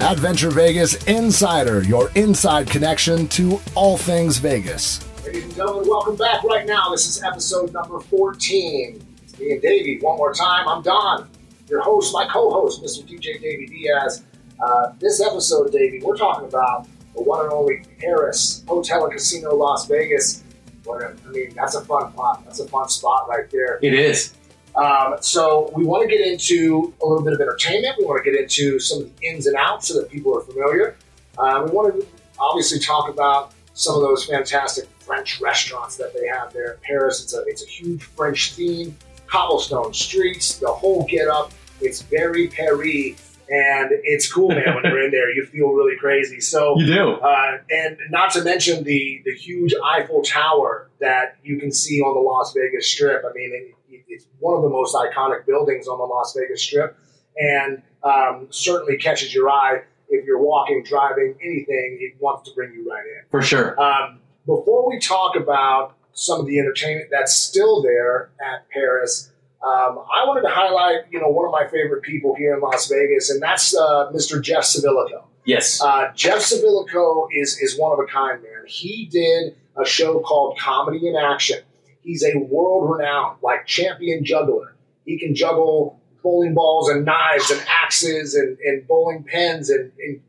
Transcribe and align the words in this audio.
Adventure 0.00 0.50
Vegas 0.50 1.02
Insider, 1.06 1.82
your 1.82 2.10
inside 2.14 2.68
connection 2.68 3.26
to 3.28 3.58
all 3.74 3.96
things 3.96 4.36
Vegas. 4.38 5.00
Ladies 5.24 5.44
and 5.44 5.54
gentlemen, 5.56 5.88
welcome 5.88 6.16
back 6.16 6.44
right 6.44 6.66
now. 6.66 6.90
This 6.90 7.06
is 7.08 7.22
episode 7.22 7.72
number 7.72 7.98
14. 8.00 9.02
It's 9.24 9.38
me 9.38 9.52
and 9.52 9.62
Davey. 9.62 9.98
One 10.00 10.18
more 10.18 10.32
time, 10.34 10.68
I'm 10.68 10.82
Don, 10.82 11.28
your 11.68 11.80
host, 11.82 12.12
my 12.12 12.26
co 12.26 12.50
host, 12.50 12.82
Mr. 12.82 13.04
DJ 13.08 13.40
Davey 13.40 13.66
Diaz. 13.66 14.22
Uh, 14.62 14.92
this 15.00 15.20
episode, 15.20 15.72
Davey, 15.72 16.00
we're 16.02 16.16
talking 16.16 16.46
about 16.46 16.86
the 17.14 17.22
one 17.22 17.42
and 17.44 17.52
only 17.52 17.82
Paris 17.98 18.62
Hotel 18.68 19.04
and 19.04 19.12
Casino 19.12 19.54
Las 19.54 19.86
Vegas. 19.88 20.44
What 20.84 21.02
a- 21.02 21.14
I 21.26 21.30
mean, 21.30 21.52
that's 21.56 21.74
a 21.74 21.80
fun 21.84 22.12
spot. 22.12 22.44
That's 22.44 22.60
a 22.60 22.68
fun 22.68 22.88
spot 22.88 23.28
right 23.28 23.50
there. 23.50 23.80
It 23.82 23.94
is. 23.94 24.34
Um, 24.76 25.16
so 25.20 25.70
we 25.74 25.84
want 25.84 26.08
to 26.08 26.16
get 26.16 26.26
into 26.26 26.92
a 27.02 27.06
little 27.06 27.24
bit 27.24 27.32
of 27.32 27.40
entertainment. 27.40 27.96
We 27.98 28.04
want 28.04 28.22
to 28.22 28.30
get 28.30 28.38
into 28.38 28.78
some 28.78 29.02
of 29.02 29.16
the 29.16 29.26
ins 29.26 29.46
and 29.46 29.56
outs 29.56 29.88
so 29.88 30.00
that 30.00 30.10
people 30.10 30.36
are 30.36 30.42
familiar. 30.42 30.96
Uh, 31.38 31.62
we 31.64 31.70
want 31.70 31.94
to 31.94 32.06
obviously 32.38 32.78
talk 32.78 33.08
about 33.08 33.52
some 33.74 33.94
of 33.94 34.02
those 34.02 34.24
fantastic 34.24 34.88
French 35.00 35.40
restaurants 35.40 35.96
that 35.96 36.12
they 36.14 36.26
have 36.26 36.52
there 36.52 36.72
in 36.72 36.78
Paris. 36.82 37.22
It's 37.22 37.34
a 37.34 37.42
it's 37.42 37.62
a 37.62 37.66
huge 37.66 38.02
French 38.02 38.52
theme, 38.52 38.96
cobblestone 39.26 39.94
streets, 39.94 40.58
the 40.58 40.68
whole 40.68 41.04
get 41.04 41.28
up. 41.28 41.52
It's 41.80 42.02
very 42.02 42.48
Paris, 42.48 43.35
and 43.48 43.90
it's 44.04 44.30
cool, 44.32 44.48
man. 44.48 44.74
when 44.74 44.84
you're 44.84 45.02
in 45.04 45.10
there, 45.10 45.30
you 45.34 45.44
feel 45.46 45.68
really 45.68 45.96
crazy. 45.96 46.40
So 46.40 46.78
You 46.78 46.86
do. 46.86 47.10
uh, 47.14 47.58
and 47.70 47.96
not 48.10 48.32
to 48.32 48.42
mention 48.42 48.84
the 48.84 49.22
the 49.24 49.34
huge 49.34 49.74
Eiffel 49.84 50.22
Tower 50.22 50.90
that 51.00 51.36
you 51.42 51.58
can 51.58 51.70
see 51.72 52.00
on 52.00 52.14
the 52.14 52.20
Las 52.20 52.52
Vegas 52.54 52.86
Strip. 52.90 53.22
I 53.24 53.32
mean, 53.34 53.52
it, 53.54 53.94
it, 53.94 54.04
it's 54.08 54.26
one 54.40 54.56
of 54.56 54.62
the 54.62 54.68
most 54.70 54.94
iconic 54.94 55.46
buildings 55.46 55.86
on 55.88 55.98
the 55.98 56.04
Las 56.04 56.36
Vegas 56.38 56.62
Strip, 56.62 56.96
and 57.36 57.82
um, 58.02 58.46
certainly 58.50 58.96
catches 58.96 59.34
your 59.34 59.48
eye 59.50 59.82
if 60.08 60.24
you're 60.24 60.40
walking, 60.42 60.82
driving, 60.84 61.34
anything. 61.42 61.98
It 62.00 62.14
wants 62.20 62.48
to 62.48 62.54
bring 62.54 62.72
you 62.72 62.88
right 62.90 63.04
in. 63.04 63.24
For 63.30 63.42
sure. 63.42 63.80
Um, 63.80 64.20
before 64.46 64.88
we 64.88 65.00
talk 65.00 65.34
about 65.36 65.94
some 66.12 66.40
of 66.40 66.46
the 66.46 66.58
entertainment 66.58 67.08
that's 67.10 67.36
still 67.36 67.82
there 67.82 68.30
at 68.40 68.68
Paris, 68.70 69.32
um, 69.64 69.98
I 69.98 70.24
wanted 70.26 70.42
to 70.42 70.50
highlight, 70.50 71.10
you 71.10 71.20
know, 71.20 71.28
one 71.28 71.46
of 71.46 71.52
my 71.52 71.66
favorite 71.66 72.02
people 72.02 72.34
here 72.34 72.54
in 72.54 72.60
Las 72.60 72.88
Vegas, 72.88 73.30
and 73.30 73.42
that's 73.42 73.76
uh, 73.76 74.10
Mr. 74.12 74.40
Jeff 74.40 74.64
Civilico. 74.64 75.24
Yes. 75.44 75.80
Uh, 75.82 76.12
Jeff 76.14 76.38
Civilico 76.38 77.28
is 77.32 77.58
is 77.60 77.78
one 77.78 77.92
of 77.92 77.98
a 77.98 78.06
kind, 78.06 78.42
man. 78.42 78.64
He 78.66 79.08
did 79.10 79.56
a 79.76 79.84
show 79.84 80.20
called 80.20 80.58
Comedy 80.58 81.08
in 81.08 81.16
Action. 81.16 81.60
He's 82.02 82.24
a 82.24 82.38
world 82.38 82.90
renowned, 82.90 83.38
like 83.42 83.66
champion 83.66 84.24
juggler. 84.24 84.74
He 85.04 85.18
can 85.18 85.34
juggle 85.34 86.00
bowling 86.22 86.54
balls 86.54 86.88
and 86.88 87.04
knives 87.04 87.50
and 87.50 87.60
axes 87.68 88.34
and, 88.34 88.58
and 88.58 88.86
bowling 88.86 89.24
pins 89.24 89.70
and, 89.70 89.92
and 89.98 90.20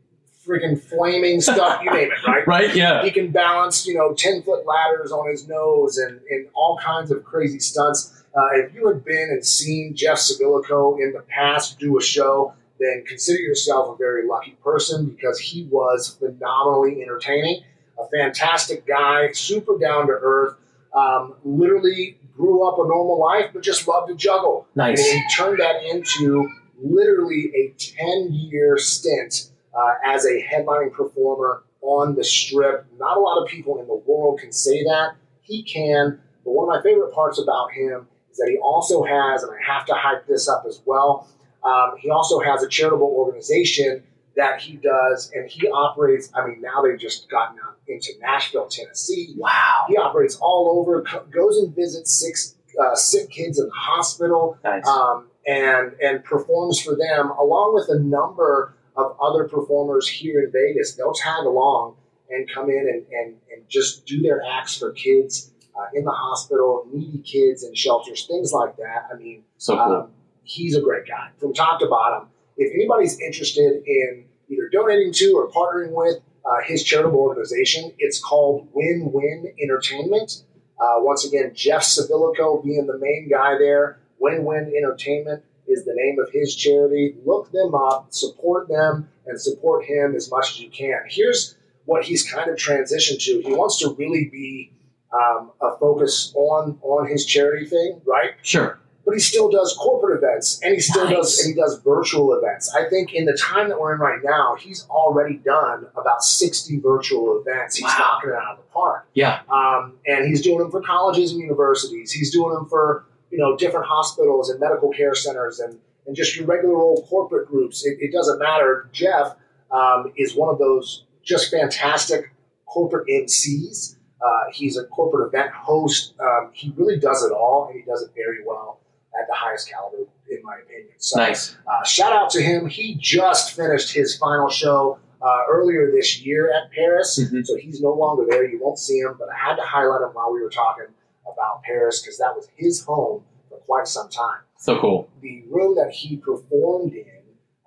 freaking 0.46 0.80
flaming 0.80 1.40
stuff, 1.40 1.82
you 1.82 1.90
name 1.90 2.10
it, 2.10 2.26
right? 2.26 2.46
right? 2.46 2.74
Yeah. 2.74 3.04
He 3.04 3.10
can 3.10 3.30
balance, 3.30 3.86
you 3.86 3.94
know, 3.94 4.14
10 4.14 4.42
foot 4.42 4.64
ladders 4.66 5.12
on 5.12 5.28
his 5.30 5.46
nose 5.46 5.98
and, 5.98 6.20
and 6.30 6.48
all 6.54 6.78
kinds 6.78 7.10
of 7.10 7.24
crazy 7.24 7.58
stunts. 7.58 8.17
Uh, 8.38 8.50
if 8.52 8.72
you 8.72 8.86
had 8.86 9.04
been 9.04 9.30
and 9.30 9.44
seen 9.44 9.96
Jeff 9.96 10.18
Civilico 10.18 11.00
in 11.00 11.12
the 11.12 11.24
past 11.28 11.78
do 11.80 11.98
a 11.98 12.02
show, 12.02 12.54
then 12.78 13.02
consider 13.04 13.40
yourself 13.40 13.94
a 13.94 13.98
very 13.98 14.28
lucky 14.28 14.56
person 14.62 15.06
because 15.06 15.40
he 15.40 15.64
was 15.70 16.16
phenomenally 16.20 17.02
entertaining, 17.02 17.64
a 17.98 18.06
fantastic 18.16 18.86
guy, 18.86 19.32
super 19.32 19.76
down 19.76 20.06
to 20.06 20.12
earth, 20.12 20.56
um, 20.94 21.34
literally 21.44 22.16
grew 22.36 22.68
up 22.68 22.78
a 22.78 22.86
normal 22.86 23.18
life, 23.18 23.50
but 23.52 23.62
just 23.64 23.88
loved 23.88 24.08
to 24.08 24.14
juggle. 24.14 24.68
Nice. 24.76 25.00
And 25.00 25.20
he 25.20 25.36
turned 25.36 25.58
that 25.58 25.82
into 25.82 26.48
literally 26.80 27.50
a 27.56 27.74
10 27.76 28.32
year 28.32 28.78
stint 28.78 29.50
uh, 29.76 29.94
as 30.06 30.24
a 30.24 30.40
headlining 30.40 30.92
performer 30.92 31.64
on 31.80 32.14
the 32.14 32.22
strip. 32.22 32.86
Not 32.98 33.16
a 33.16 33.20
lot 33.20 33.42
of 33.42 33.48
people 33.48 33.80
in 33.80 33.88
the 33.88 33.94
world 33.94 34.38
can 34.38 34.52
say 34.52 34.84
that. 34.84 35.16
He 35.40 35.64
can. 35.64 36.20
But 36.44 36.52
one 36.52 36.68
of 36.68 36.76
my 36.76 36.88
favorite 36.88 37.12
parts 37.12 37.40
about 37.40 37.72
him 37.72 38.06
is 38.30 38.38
that 38.38 38.48
he 38.50 38.58
also 38.58 39.02
has, 39.04 39.42
and 39.42 39.52
I 39.52 39.72
have 39.72 39.86
to 39.86 39.94
hype 39.94 40.26
this 40.26 40.48
up 40.48 40.64
as 40.66 40.80
well, 40.84 41.28
um, 41.64 41.94
he 41.98 42.10
also 42.10 42.40
has 42.40 42.62
a 42.62 42.68
charitable 42.68 43.06
organization 43.06 44.04
that 44.36 44.60
he 44.60 44.76
does, 44.76 45.30
and 45.34 45.50
he 45.50 45.68
operates. 45.68 46.30
I 46.34 46.46
mean, 46.46 46.60
now 46.60 46.82
they've 46.82 46.98
just 46.98 47.28
gotten 47.28 47.58
out 47.58 47.76
into 47.88 48.12
Nashville, 48.20 48.68
Tennessee. 48.68 49.34
Wow. 49.36 49.86
He 49.88 49.96
operates 49.96 50.36
all 50.36 50.78
over, 50.78 51.02
goes 51.30 51.58
and 51.58 51.74
visits 51.74 52.20
six 52.20 52.54
uh, 52.80 52.94
sick 52.94 53.30
kids 53.30 53.58
in 53.58 53.66
the 53.66 53.72
hospital, 53.74 54.56
Nice. 54.62 54.86
um, 54.86 55.26
and 55.46 55.92
and 56.00 56.22
performs 56.22 56.80
for 56.80 56.94
them 56.94 57.30
along 57.30 57.74
with 57.74 57.88
a 57.88 57.98
number 57.98 58.74
of 58.96 59.16
other 59.20 59.48
performers 59.48 60.06
here 60.08 60.40
in 60.44 60.52
Vegas. 60.52 60.94
They'll 60.94 61.14
tag 61.14 61.44
along 61.44 61.96
and 62.30 62.48
come 62.52 62.68
in 62.68 62.78
and, 62.88 63.06
and, 63.10 63.36
and 63.52 63.68
just 63.68 64.06
do 64.06 64.20
their 64.20 64.42
acts 64.44 64.76
for 64.76 64.92
kids 64.92 65.50
uh, 65.78 65.86
in 65.94 66.04
the 66.04 66.10
hospital, 66.10 66.86
needy 66.92 67.18
kids 67.18 67.62
in 67.62 67.74
shelters, 67.74 68.26
things 68.26 68.52
like 68.52 68.76
that. 68.76 69.08
I 69.12 69.16
mean, 69.16 69.44
so 69.58 69.76
cool. 69.76 69.94
um, 69.94 70.10
he's 70.42 70.76
a 70.76 70.80
great 70.80 71.06
guy 71.06 71.30
from 71.38 71.54
top 71.54 71.80
to 71.80 71.86
bottom. 71.86 72.28
If 72.56 72.74
anybody's 72.74 73.20
interested 73.20 73.82
in 73.86 74.24
either 74.48 74.68
donating 74.72 75.12
to 75.12 75.32
or 75.36 75.48
partnering 75.48 75.92
with 75.92 76.16
uh, 76.44 76.62
his 76.64 76.82
charitable 76.82 77.20
organization, 77.20 77.92
it's 77.98 78.20
called 78.20 78.68
Win 78.72 79.10
Win 79.12 79.52
Entertainment. 79.62 80.42
Uh, 80.80 80.98
once 80.98 81.24
again, 81.26 81.52
Jeff 81.54 81.82
Civilico 81.82 82.64
being 82.64 82.86
the 82.86 82.98
main 82.98 83.28
guy 83.30 83.56
there. 83.58 84.00
Win 84.18 84.44
Win 84.44 84.72
Entertainment 84.76 85.44
is 85.68 85.84
the 85.84 85.92
name 85.94 86.18
of 86.18 86.32
his 86.32 86.56
charity. 86.56 87.14
Look 87.24 87.52
them 87.52 87.74
up, 87.74 88.06
support 88.10 88.68
them, 88.68 89.08
and 89.26 89.40
support 89.40 89.84
him 89.84 90.14
as 90.16 90.30
much 90.30 90.50
as 90.50 90.60
you 90.60 90.70
can. 90.70 91.00
Here's 91.08 91.56
what 91.84 92.04
he's 92.04 92.28
kind 92.28 92.50
of 92.50 92.56
transitioned 92.56 93.22
to. 93.24 93.40
He 93.44 93.52
wants 93.52 93.78
to 93.80 93.94
really 93.98 94.28
be 94.30 94.72
um, 95.12 95.50
a 95.60 95.76
focus 95.78 96.32
on 96.36 96.78
on 96.82 97.08
his 97.08 97.24
charity 97.26 97.66
thing, 97.66 98.00
right? 98.06 98.32
sure. 98.42 98.78
but 99.06 99.14
he 99.14 99.20
still 99.20 99.48
does 99.50 99.74
corporate 99.80 100.18
events 100.22 100.60
and 100.62 100.74
he 100.74 100.80
still 100.80 101.04
Nice. 101.06 101.16
does 101.16 101.38
and 101.40 101.54
he 101.54 101.58
does 101.60 101.80
virtual 101.82 102.34
events. 102.34 102.74
I 102.74 102.88
think 102.90 103.14
in 103.14 103.24
the 103.24 103.32
time 103.32 103.70
that 103.70 103.80
we're 103.80 103.94
in 103.94 104.00
right 104.00 104.20
now, 104.22 104.56
he's 104.56 104.86
already 104.90 105.36
done 105.36 105.86
about 105.96 106.22
60 106.22 106.78
virtual 106.80 107.40
events. 107.40 107.76
He's 107.76 107.84
Wow. 107.84 107.96
knocking 107.98 108.30
it 108.30 108.36
out 108.36 108.52
of 108.52 108.58
the 108.58 108.70
park. 108.70 109.06
Yeah. 109.14 109.40
Um, 109.50 109.94
and 110.06 110.26
he's 110.26 110.42
doing 110.42 110.58
them 110.58 110.70
for 110.70 110.82
colleges 110.82 111.32
and 111.32 111.40
universities. 111.40 112.12
He's 112.12 112.30
doing 112.30 112.52
them 112.52 112.66
for, 112.66 113.06
you 113.30 113.38
know, 113.38 113.56
different 113.56 113.86
hospitals 113.86 114.50
and 114.50 114.60
medical 114.60 114.90
care 114.90 115.14
centers 115.14 115.58
and, 115.58 115.78
and 116.06 116.14
just 116.14 116.36
your 116.36 116.44
regular 116.44 116.76
old 116.76 117.06
corporate 117.08 117.48
groups. 117.48 117.86
It, 117.86 117.96
it 118.02 118.12
doesn't 118.12 118.38
matter. 118.38 118.90
Jeff 118.92 119.36
um, 119.70 120.12
is 120.18 120.34
one 120.36 120.50
of 120.52 120.58
those 120.58 121.04
just 121.24 121.50
fantastic 121.50 122.30
corporate 122.66 123.06
MCs. 123.08 123.96
Uh, 124.20 124.44
he's 124.52 124.76
a 124.76 124.84
corporate 124.86 125.28
event 125.28 125.50
host. 125.52 126.14
Um, 126.20 126.50
he 126.52 126.72
really 126.76 126.98
does 126.98 127.22
it 127.22 127.32
all, 127.32 127.66
and 127.70 127.78
he 127.78 127.84
does 127.84 128.02
it 128.02 128.10
very 128.14 128.38
well 128.44 128.80
at 129.20 129.26
the 129.28 129.34
highest 129.34 129.70
caliber, 129.70 130.08
in 130.30 130.40
my 130.42 130.56
opinion. 130.64 130.90
So, 130.98 131.18
Nice. 131.20 131.56
uh, 131.66 131.84
shout 131.84 132.12
out 132.12 132.30
to 132.30 132.42
him. 132.42 132.66
He 132.66 132.94
just 133.00 133.54
finished 133.54 133.94
his 133.94 134.16
final 134.16 134.48
show 134.48 134.98
uh, 135.20 135.42
earlier 135.50 135.90
this 135.90 136.24
year 136.24 136.48
at 136.52 136.70
Paris, 136.72 137.18
Mhm. 137.18 137.44
so 137.44 137.56
he's 137.56 137.80
no 137.80 137.92
longer 137.92 138.24
there. 138.28 138.44
You 138.44 138.60
won't 138.62 138.78
see 138.78 138.98
him, 139.00 139.16
but 139.18 139.28
I 139.28 139.36
had 139.36 139.56
to 139.56 139.62
highlight 139.62 140.02
him 140.02 140.10
while 140.14 140.32
we 140.32 140.40
were 140.40 140.50
talking 140.50 140.86
about 141.24 141.62
Paris 141.64 142.00
because 142.00 142.18
that 142.18 142.36
was 142.36 142.48
his 142.54 142.84
home 142.84 143.24
for 143.48 143.58
quite 143.58 143.88
some 143.88 144.08
time. 144.08 144.40
So 144.58 144.78
cool. 144.80 145.08
The 145.20 145.42
room 145.50 145.74
that 145.76 145.90
he 145.90 146.16
performed 146.18 146.92
in 146.94 147.04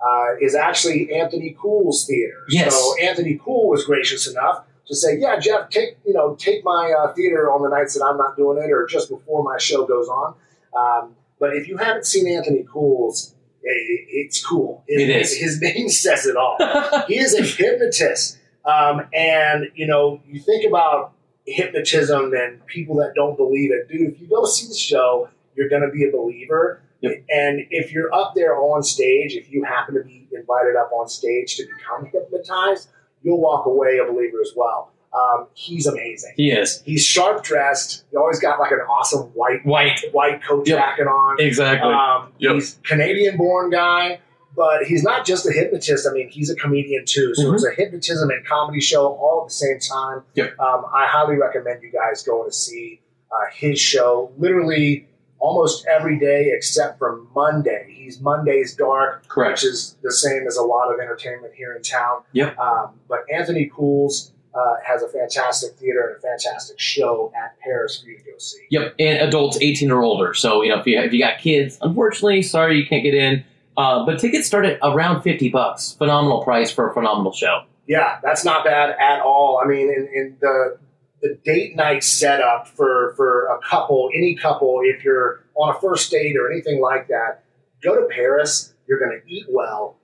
uh, 0.04 0.36
is 0.42 0.56
actually 0.56 1.14
Anthony 1.14 1.56
Cools' 1.62 2.06
theater. 2.08 2.40
Yes. 2.50 2.74
So 2.74 2.98
Anthony 2.98 3.36
Cools 3.44 3.70
was 3.70 3.86
gracious 3.86 4.28
enough 4.28 4.66
to 4.92 4.96
say, 4.98 5.18
"Yeah, 5.18 5.40
Jeff, 5.40 5.70
take 5.70 5.98
you 6.06 6.14
know 6.14 6.36
take 6.36 6.64
my 6.64 6.94
uh, 6.98 7.14
theater 7.14 7.52
on 7.52 7.64
the 7.64 7.70
nights 7.70 7.94
that 7.96 8.04
I'm 8.06 8.18
not 8.18 8.36
doing 8.38 8.58
it, 8.64 8.72
or 8.72 8.86
just 8.86 9.10
before 9.10 9.44
my 9.44 9.58
show 9.58 9.86
goes 9.86 10.08
on." 10.08 10.36
Um, 10.78 11.16
but 11.40 11.56
if 11.56 11.68
you 11.68 11.78
haven't 11.78 12.06
seen 12.06 12.28
Anthony 12.28 12.64
Cools', 12.72 13.34
i- 13.66 13.70
i- 13.70 14.06
it's 14.22 14.46
cool. 14.46 14.84
His, 14.88 15.02
It 15.02 15.10
is. 15.10 15.38
His 15.38 15.62
name 15.62 15.90
says 16.04 16.26
it 16.28 16.36
all. 16.38 16.58
he 17.08 17.18
is 17.18 17.34
a 17.34 17.42
hypnotist, 17.44 18.38
um, 18.66 19.08
and 19.14 19.72
you 19.76 19.88
know 19.88 20.22
you 20.28 20.40
think 20.40 20.68
about 20.68 21.14
hypnotism 21.48 22.34
and 22.34 22.66
people 22.68 22.96
that 22.98 23.14
don't 23.16 23.36
believe 23.38 23.72
it, 23.72 23.88
dude. 23.90 24.14
If 24.14 24.22
you 24.22 24.28
go 24.28 24.46
see 24.46 24.68
the 24.68 24.76
show, 24.76 25.30
you're 25.56 25.70
going 25.70 25.82
to 25.82 25.90
be 25.90 26.06
a 26.08 26.12
believer. 26.12 26.82
Yep. 27.02 27.24
And 27.30 27.66
if 27.72 27.92
you're 27.92 28.14
up 28.14 28.34
there 28.36 28.56
on 28.56 28.84
stage, 28.84 29.34
if 29.34 29.52
you 29.52 29.64
happen 29.64 29.96
to 29.96 30.04
be 30.04 30.28
invited 30.32 30.76
up 30.76 30.92
on 30.94 31.10
stage 31.10 31.56
to 31.58 31.64
become 31.66 32.06
hypnotized, 32.06 32.90
you'll 33.24 33.40
walk 33.42 33.66
away 33.66 34.00
a 34.00 34.12
believer 34.12 34.40
as 34.42 34.52
well. 34.56 34.92
Um, 35.14 35.48
he's 35.54 35.88
amazing. 35.88 36.34
he 36.38 36.52
is. 36.52 36.82
He's 36.86 37.04
sharp 37.06 37.44
dressed. 37.44 38.06
He 38.12 38.18
always 38.18 38.40
got 38.40 38.60
like 38.62 38.72
an 38.72 38.80
awesome 38.80 39.24
white 39.34 39.66
White. 39.66 40.00
white 40.14 40.42
coat 40.42 40.66
Yep. 40.68 40.78
jacket 40.78 41.08
on. 41.08 41.36
Exactly. 41.40 41.92
Um, 41.92 42.32
Yep. 42.38 42.54
He's 42.54 42.80
Canadian 42.86 43.36
born 43.36 43.70
guy, 43.72 44.20
but 44.56 44.84
he's 44.86 45.04
not 45.04 45.26
just 45.26 45.46
a 45.46 45.52
hypnotist. 45.52 46.08
I 46.10 46.14
mean, 46.14 46.30
he's 46.30 46.50
a 46.50 46.56
comedian 46.56 47.04
too. 47.06 47.34
So 47.36 47.44
Mhm. 47.48 47.54
it's 47.56 47.66
a 47.66 47.72
hypnotism 47.72 48.30
and 48.30 48.46
comedy 48.46 48.80
show 48.80 49.08
all 49.08 49.42
at 49.44 49.50
the 49.50 49.54
same 49.54 49.80
time. 49.80 50.24
Yep. 50.36 50.58
Um, 50.60 50.86
I 50.96 51.06
highly 51.08 51.36
recommend 51.36 51.84
you 51.84 51.92
guys 51.92 52.24
going 52.24 52.50
to 52.50 52.56
see 52.56 53.02
uh, 53.34 53.50
his 53.54 53.80
show. 53.80 54.32
Literally 54.38 55.08
almost 55.42 55.86
every 55.88 56.18
day 56.18 56.52
except 56.56 56.98
for 56.98 57.22
Monday. 57.36 57.94
He's 57.98 58.22
Monday's 58.22 58.76
dark, 58.76 59.28
Correct. 59.28 59.52
which 59.52 59.66
is 59.66 59.98
the 60.04 60.14
same 60.14 60.48
as 60.48 60.56
a 60.56 60.64
lot 60.64 60.94
of 60.94 61.00
entertainment 61.00 61.54
here 61.56 61.76
in 61.76 61.82
town. 61.82 62.22
Yep. 62.32 62.58
Um, 62.58 62.92
but 63.10 63.26
Anthony 63.34 63.70
Cools 63.74 64.32
uh, 64.54 64.76
has 64.86 65.02
a 65.02 65.08
fantastic 65.10 65.76
theater 65.78 66.08
and 66.08 66.18
a 66.18 66.20
fantastic 66.20 66.80
show 66.80 67.32
at 67.36 67.60
Paris 67.60 68.02
for 68.02 68.10
you 68.10 68.18
to 68.18 68.24
go 68.24 68.38
see. 68.38 68.60
Yep, 68.70 68.96
and 69.00 69.20
adults 69.20 69.58
18 69.60 69.92
or 69.92 70.04
older. 70.04 70.34
So 70.34 70.62
you 70.62 70.70
know, 70.70 70.80
if 70.80 70.86
you 70.86 71.00
if 71.00 71.12
you 71.12 71.20
got 71.20 71.40
kids, 71.40 71.78
unfortunately, 71.82 72.42
sorry 72.42 72.78
you 72.78 72.86
can't 72.88 73.04
get 73.04 73.14
in. 73.14 73.44
Uh, 73.78 74.06
but 74.06 74.20
tickets 74.20 74.48
start 74.48 74.66
at 74.66 74.78
around 74.84 75.22
50 75.22 75.50
bucks. 75.50 75.94
Phenomenal 75.94 76.44
price 76.44 76.72
for 76.72 76.90
a 76.90 76.94
phenomenal 76.94 77.32
show. 77.32 77.64
Yeah, 77.88 78.20
that's 78.22 78.46
not 78.46 78.64
bad 78.66 78.96
at 79.00 79.22
all. 79.22 79.62
I 79.64 79.68
mean, 79.68 79.88
in, 79.90 80.10
in 80.14 80.38
the 80.40 80.78
the 81.22 81.38
date 81.46 81.76
night 81.76 82.04
setup 82.04 82.68
for 82.68 83.14
for 83.16 83.46
a 83.48 83.60
couple, 83.68 84.10
any 84.16 84.36
couple, 84.36 84.80
if 84.84 85.04
you're 85.04 85.46
on 85.56 85.76
a 85.76 85.80
first 85.80 86.12
date 86.12 86.36
or 86.38 86.52
anything 86.52 86.82
like 86.82 87.08
that, 87.08 87.44
go 87.84 87.96
to 87.96 88.08
Paris. 88.14 88.74
You're 88.88 89.00
going 89.00 89.22
to 89.22 89.32
eat 89.32 89.46
well. 89.50 89.98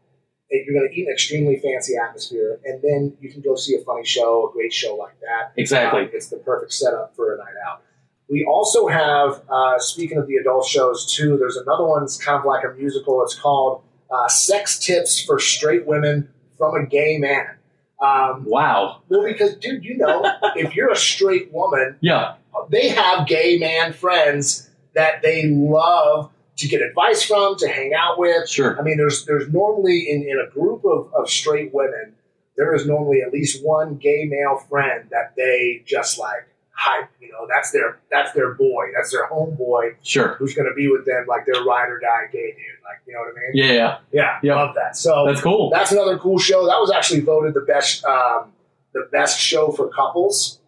and 0.49 0.61
You're 0.65 0.79
going 0.79 0.89
to 0.89 0.95
eat 0.95 1.07
an 1.07 1.13
extremely 1.13 1.59
fancy 1.59 1.93
atmosphere, 1.97 2.59
and 2.63 2.81
then 2.81 3.17
you 3.19 3.31
can 3.31 3.41
go 3.41 3.55
see 3.55 3.75
a 3.75 3.83
funny 3.83 4.05
show, 4.05 4.49
a 4.49 4.53
great 4.53 4.71
show 4.71 4.95
like 4.95 5.19
that. 5.21 5.51
Exactly. 5.57 6.03
Um, 6.03 6.09
it's 6.13 6.29
the 6.29 6.37
perfect 6.37 6.71
setup 6.73 7.15
for 7.15 7.35
a 7.35 7.37
night 7.37 7.55
out. 7.67 7.81
We 8.29 8.45
also 8.45 8.87
have, 8.87 9.41
uh, 9.49 9.79
speaking 9.79 10.17
of 10.17 10.27
the 10.27 10.35
adult 10.35 10.65
shows 10.65 11.11
too, 11.13 11.37
there's 11.37 11.57
another 11.57 11.85
one 11.85 12.01
that's 12.01 12.23
kind 12.23 12.37
of 12.39 12.45
like 12.45 12.63
a 12.63 12.73
musical. 12.77 13.21
It's 13.23 13.35
called 13.35 13.83
uh, 14.11 14.27
Sex 14.27 14.79
Tips 14.79 15.19
for 15.19 15.39
Straight 15.39 15.85
Women 15.85 16.29
from 16.57 16.75
a 16.75 16.85
Gay 16.85 17.17
Man. 17.17 17.56
Um, 17.99 18.43
Wow. 18.45 19.01
well, 19.09 19.23
because, 19.25 19.55
dude, 19.55 19.83
you 19.83 19.97
know, 19.97 20.23
if 20.55 20.75
you're 20.75 20.91
a 20.91 20.95
straight 20.95 21.51
woman, 21.51 21.97
Yeah. 22.01 22.35
they 22.69 22.89
have 22.89 23.27
gay 23.27 23.57
man 23.57 23.93
friends 23.93 24.69
that 24.93 25.21
they 25.21 25.47
love 25.47 26.31
to 26.57 26.67
get 26.67 26.81
advice 26.81 27.23
from, 27.23 27.55
to 27.57 27.67
hang 27.67 27.93
out 27.93 28.17
with. 28.19 28.49
Sure. 28.49 28.79
I 28.79 28.81
mean, 28.83 28.97
there's 28.97 29.25
there's 29.25 29.47
normally 29.51 30.09
in, 30.09 30.23
in 30.23 30.39
a 30.39 30.49
group 30.51 30.83
of, 30.85 31.11
of 31.13 31.29
straight 31.29 31.73
women, 31.73 32.13
there 32.55 32.73
is 32.73 32.87
normally 32.87 33.21
at 33.21 33.31
least 33.31 33.63
one 33.63 33.95
gay 33.97 34.25
male 34.25 34.57
friend 34.69 35.07
that 35.11 35.35
they 35.35 35.83
just 35.85 36.17
like 36.17 36.47
hype. 36.77 37.09
You 37.19 37.31
know, 37.31 37.47
that's 37.53 37.71
their 37.71 37.99
that's 38.11 38.31
their 38.33 38.53
boy, 38.53 38.85
that's 38.95 39.11
their 39.11 39.27
homeboy 39.29 39.95
Sure. 40.03 40.35
who's 40.35 40.53
going 40.53 40.67
to 40.69 40.75
be 40.75 40.87
with 40.87 41.05
them, 41.05 41.25
like 41.27 41.45
their 41.45 41.63
ride 41.63 41.89
or 41.89 41.99
die 41.99 42.27
gay 42.31 42.51
dude. 42.51 42.57
Like, 42.83 43.01
you 43.07 43.13
know 43.13 43.19
what 43.19 43.29
I 43.29 43.33
mean? 43.33 43.51
Yeah. 43.53 43.73
Yeah. 43.73 43.97
Yeah, 44.11 44.39
Yeah. 44.43 44.55
love 44.55 44.75
that. 44.75 44.95
So 44.95 45.25
That's 45.27 45.41
cool. 45.41 45.69
that's 45.71 45.91
another 45.91 46.17
cool 46.17 46.37
show. 46.39 46.65
That 46.67 46.79
was 46.79 46.91
actually 46.91 47.21
voted 47.21 47.53
the 47.53 47.61
best 47.61 48.05
um, 48.05 48.53
the 48.93 49.09
best 49.11 49.39
show 49.39 49.71
for 49.71 49.89
couples 49.89 50.59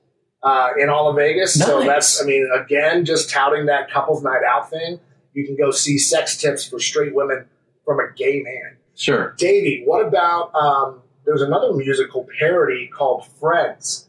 uh, 0.44 0.70
in 0.80 0.90
all 0.90 1.10
of 1.10 1.16
Vegas. 1.16 1.54
So 1.64 1.84
that's 1.84 2.22
I 2.22 2.26
mean 2.26 2.50
again 2.54 3.06
just 3.06 3.30
touting 3.30 3.68
that 3.68 3.90
couples 3.92 4.24
night 4.24 4.42
out 4.48 4.70
thing. 4.70 5.00
You 5.34 5.46
can 5.46 5.56
go 5.56 5.70
see 5.72 5.98
sex 6.00 6.36
tips 6.38 6.68
for 6.68 6.80
straight 6.80 7.14
women 7.16 7.46
from 7.86 8.00
a 8.00 8.12
gay 8.16 8.42
man. 8.44 8.78
Sure. 8.96 9.34
Davey, 9.38 9.84
what 9.86 10.06
about 10.06 10.54
um, 10.56 11.02
there's 11.26 11.42
another 11.42 11.72
musical 11.74 12.28
parody 12.40 12.88
called 12.88 13.26
Friends. 13.40 14.09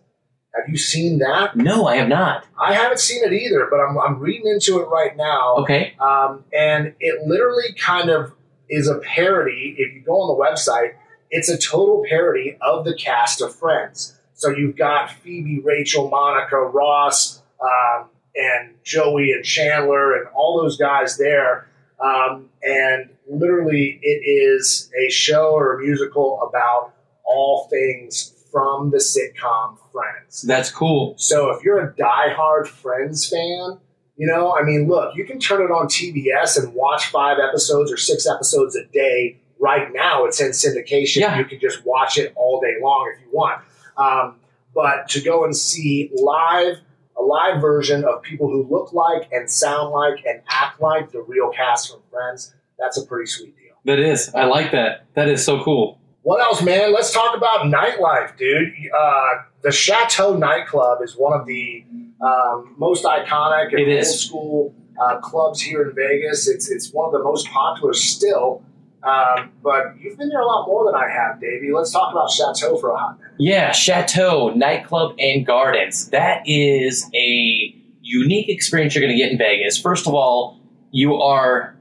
Have 0.55 0.69
you 0.69 0.77
seen 0.77 1.19
that? 1.19 1.57
No, 1.57 1.87
I 1.87 1.97
have 1.97 2.09
not. 2.09 2.45
I 2.59 2.75
haven't 2.75 2.99
seen 2.99 3.23
it 3.25 3.33
either, 3.33 3.69
but 3.71 3.77
I'm, 3.79 3.99
I'm 3.99 4.19
reading 4.19 4.51
into 4.51 4.81
it 4.81 4.87
right 4.87 5.17
now. 5.17 5.57
Okay. 5.59 5.95
Um, 6.01 6.45
and 6.53 6.95
it 6.99 7.27
literally 7.27 7.73
kind 7.79 8.11
of 8.11 8.33
is 8.69 8.89
a 8.89 8.99
parody. 8.99 9.77
If 9.79 9.95
you 9.95 10.01
go 10.01 10.13
on 10.13 10.37
the 10.37 10.45
website, 10.45 10.95
it's 11.31 11.49
a 11.49 11.57
total 11.57 12.05
parody 12.09 12.57
of 12.61 12.85
the 12.85 12.95
cast 12.95 13.41
of 13.41 13.55
Friends. 13.55 14.19
So 14.35 14.51
you've 14.51 14.77
got 14.77 15.11
Phoebe, 15.11 15.61
Rachel, 15.61 16.09
Monica, 16.09 16.57
Ross, 16.57 17.43
um, 17.61 18.09
and 18.35 18.75
Joey 18.83 19.33
and 19.33 19.45
Chandler, 19.45 20.17
and 20.17 20.29
all 20.35 20.61
those 20.63 20.77
guys 20.77 21.17
there. 21.17 21.69
Um, 22.03 22.49
and 22.63 23.11
literally, 23.29 24.01
it 24.03 24.27
is 24.27 24.91
a 24.99 25.11
show 25.11 25.53
or 25.53 25.79
a 25.79 25.83
musical 25.83 26.43
about 26.49 26.95
all 27.25 27.69
things 27.71 28.35
from 28.51 28.91
the 28.91 28.99
sitcom 28.99 29.79
Friends. 29.93 30.43
That's 30.43 30.71
cool. 30.71 31.15
So 31.17 31.51
if 31.51 31.65
you're 31.65 31.81
a 31.81 31.93
diehard 31.95 32.67
Friends 32.67 33.29
fan, 33.29 33.79
you 34.17 34.27
know, 34.27 34.55
I 34.55 34.63
mean, 34.63 34.87
look, 34.89 35.17
you 35.17 35.25
can 35.25 35.39
turn 35.41 35.63
it 35.63 35.71
on 35.71 35.87
TBS 35.87 36.63
and 36.63 36.75
watch 36.75 37.07
five 37.07 37.39
episodes 37.39 37.91
or 37.91 37.97
six 37.97 38.27
episodes 38.27 38.77
a 38.77 38.85
day. 38.93 39.39
Right 39.59 39.93
now, 39.93 40.25
it's 40.25 40.41
in 40.41 40.51
syndication. 40.51 41.21
Yeah. 41.21 41.39
You 41.39 41.45
can 41.45 41.61
just 41.61 41.85
watch 41.85 42.19
it 42.19 42.33
all 42.37 42.61
day 42.61 42.75
long 42.81 43.13
if 43.15 43.23
you 43.23 43.29
want. 43.33 43.63
Um, 43.97 44.37
but 44.75 45.09
to 45.11 45.21
go 45.21 45.45
and 45.45 45.57
see 45.57 46.11
live, 46.15 46.77
a 47.19 47.23
live 47.23 47.61
version 47.61 48.05
of 48.05 48.23
people 48.23 48.49
who 48.49 48.67
look 48.71 48.93
like 48.93 49.29
and 49.33 49.51
sound 49.51 49.91
like 49.93 50.25
and 50.25 50.41
act 50.49 50.81
like 50.81 51.13
the 51.13 51.23
real 51.23 51.51
cast 51.51 51.91
from 51.91 52.01
Friends, 52.11 52.55
that's 52.79 52.97
a 52.97 53.05
pretty 53.05 53.27
sweet 53.27 53.57
deal. 53.57 53.75
That 53.85 53.99
is. 53.99 54.35
I 54.35 54.45
like 54.45 54.73
that. 54.73 55.07
That 55.15 55.29
is 55.29 55.45
so 55.45 55.63
cool. 55.63 56.00
What 56.23 56.41
else, 56.41 56.63
man? 56.63 56.93
Let's 56.93 57.13
talk 57.13 57.37
about 57.37 57.67
nightlife, 57.67 58.37
dude. 58.37 58.75
Uh, 58.97 59.43
the 59.63 59.73
Chateau 59.73 60.37
nightclub 60.37 61.03
is 61.03 61.17
one 61.17 61.39
of 61.39 61.47
the 61.47 61.85
um, 62.21 62.75
most 62.79 63.05
iconic 63.05 63.73
and 63.73 63.93
old 63.93 64.05
school 64.05 64.75
uh, 65.01 65.19
clubs 65.21 65.63
here 65.63 65.89
in 65.89 65.95
Vegas. 65.95 66.47
It's 66.47 66.71
it's 66.71 66.93
one 66.93 67.07
of 67.07 67.13
the 67.13 67.25
most 67.25 67.49
popular 67.49 67.95
still. 67.95 68.63
Um, 69.03 69.53
but 69.63 69.95
you've 69.99 70.19
been 70.19 70.29
there 70.29 70.41
a 70.41 70.47
lot 70.47 70.67
more 70.67 70.85
than 70.85 70.95
I 70.95 71.09
have, 71.09 71.41
Davey. 71.41 71.73
Let's 71.73 71.91
talk 71.91 72.13
about 72.13 72.31
Chateau 72.31 72.77
for 72.77 72.91
a 72.91 72.99
hot 72.99 73.19
minute. 73.19 73.33
Yeah, 73.39 73.73
Chateau 73.73 74.51
Nightclub 74.51 75.15
and 75.19 75.47
Gardens. 75.47 76.11
That 76.11 76.43
is 76.47 77.09
a 77.15 77.75
unique 78.03 78.51
experience 78.51 78.95
you're 78.95 79.01
going 79.01 79.17
to 79.17 79.19
get 79.19 79.33
in 79.33 79.39
Vegas. 79.39 79.81
First 79.81 80.07
of 80.07 80.13
all, 80.13 80.61
you 80.91 81.15
are 81.15 81.75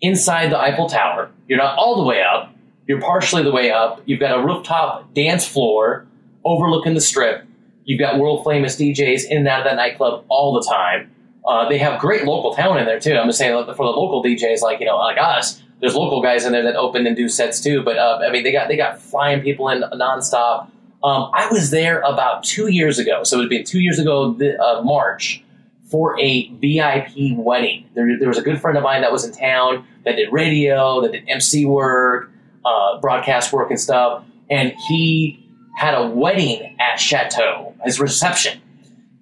inside 0.00 0.50
the 0.50 0.58
Eiffel 0.58 0.88
Tower. 0.88 1.30
You're 1.46 1.58
not 1.58 1.78
all 1.78 2.02
the 2.02 2.08
way 2.08 2.20
up. 2.20 2.52
You're 2.90 3.00
partially 3.00 3.44
the 3.44 3.52
way 3.52 3.70
up. 3.70 4.02
You've 4.04 4.18
got 4.18 4.36
a 4.36 4.42
rooftop 4.42 5.14
dance 5.14 5.46
floor 5.46 6.08
overlooking 6.44 6.94
the 6.94 7.00
strip. 7.00 7.46
You've 7.84 8.00
got 8.00 8.18
world 8.18 8.44
famous 8.44 8.74
DJs 8.74 9.26
in 9.30 9.38
and 9.38 9.46
out 9.46 9.60
of 9.60 9.66
that 9.66 9.76
nightclub 9.76 10.24
all 10.28 10.54
the 10.54 10.68
time. 10.68 11.08
Uh, 11.46 11.68
they 11.68 11.78
have 11.78 12.00
great 12.00 12.24
local 12.24 12.52
talent 12.52 12.80
in 12.80 12.86
there 12.86 12.98
too. 12.98 13.14
I'm 13.14 13.28
just 13.28 13.38
saying 13.38 13.52
for 13.76 13.86
the 13.86 13.92
local 13.92 14.24
DJs, 14.24 14.62
like 14.62 14.80
you 14.80 14.86
know, 14.86 14.96
like 14.96 15.18
us, 15.18 15.62
there's 15.78 15.94
local 15.94 16.20
guys 16.20 16.44
in 16.44 16.50
there 16.50 16.64
that 16.64 16.74
open 16.74 17.06
and 17.06 17.14
do 17.14 17.28
sets 17.28 17.60
too. 17.60 17.84
But 17.84 17.96
uh, 17.96 18.22
I 18.26 18.32
mean, 18.32 18.42
they 18.42 18.50
got 18.50 18.66
they 18.66 18.76
got 18.76 19.00
flying 19.00 19.40
people 19.40 19.68
in 19.68 19.82
nonstop. 19.82 20.64
Um, 21.04 21.30
I 21.32 21.46
was 21.48 21.70
there 21.70 22.00
about 22.00 22.42
two 22.42 22.72
years 22.72 22.98
ago, 22.98 23.22
so 23.22 23.36
it 23.36 23.38
would 23.42 23.50
be 23.50 23.62
two 23.62 23.78
years 23.78 24.00
ago, 24.00 24.36
uh, 24.60 24.82
March, 24.82 25.44
for 25.84 26.18
a 26.18 26.48
VIP 26.54 27.38
wedding. 27.38 27.88
There, 27.94 28.18
there 28.18 28.28
was 28.28 28.38
a 28.38 28.42
good 28.42 28.60
friend 28.60 28.76
of 28.76 28.82
mine 28.82 29.02
that 29.02 29.12
was 29.12 29.24
in 29.24 29.30
town 29.30 29.86
that 30.04 30.16
did 30.16 30.32
radio, 30.32 31.02
that 31.02 31.12
did 31.12 31.22
MC 31.28 31.66
work, 31.66 32.32
uh, 32.64 33.00
broadcast 33.00 33.52
work 33.52 33.70
and 33.70 33.80
stuff, 33.80 34.24
and 34.50 34.72
he 34.88 35.46
had 35.76 35.94
a 35.94 36.06
wedding 36.06 36.76
at 36.78 36.96
Chateau, 36.96 37.74
his 37.84 38.00
reception, 38.00 38.60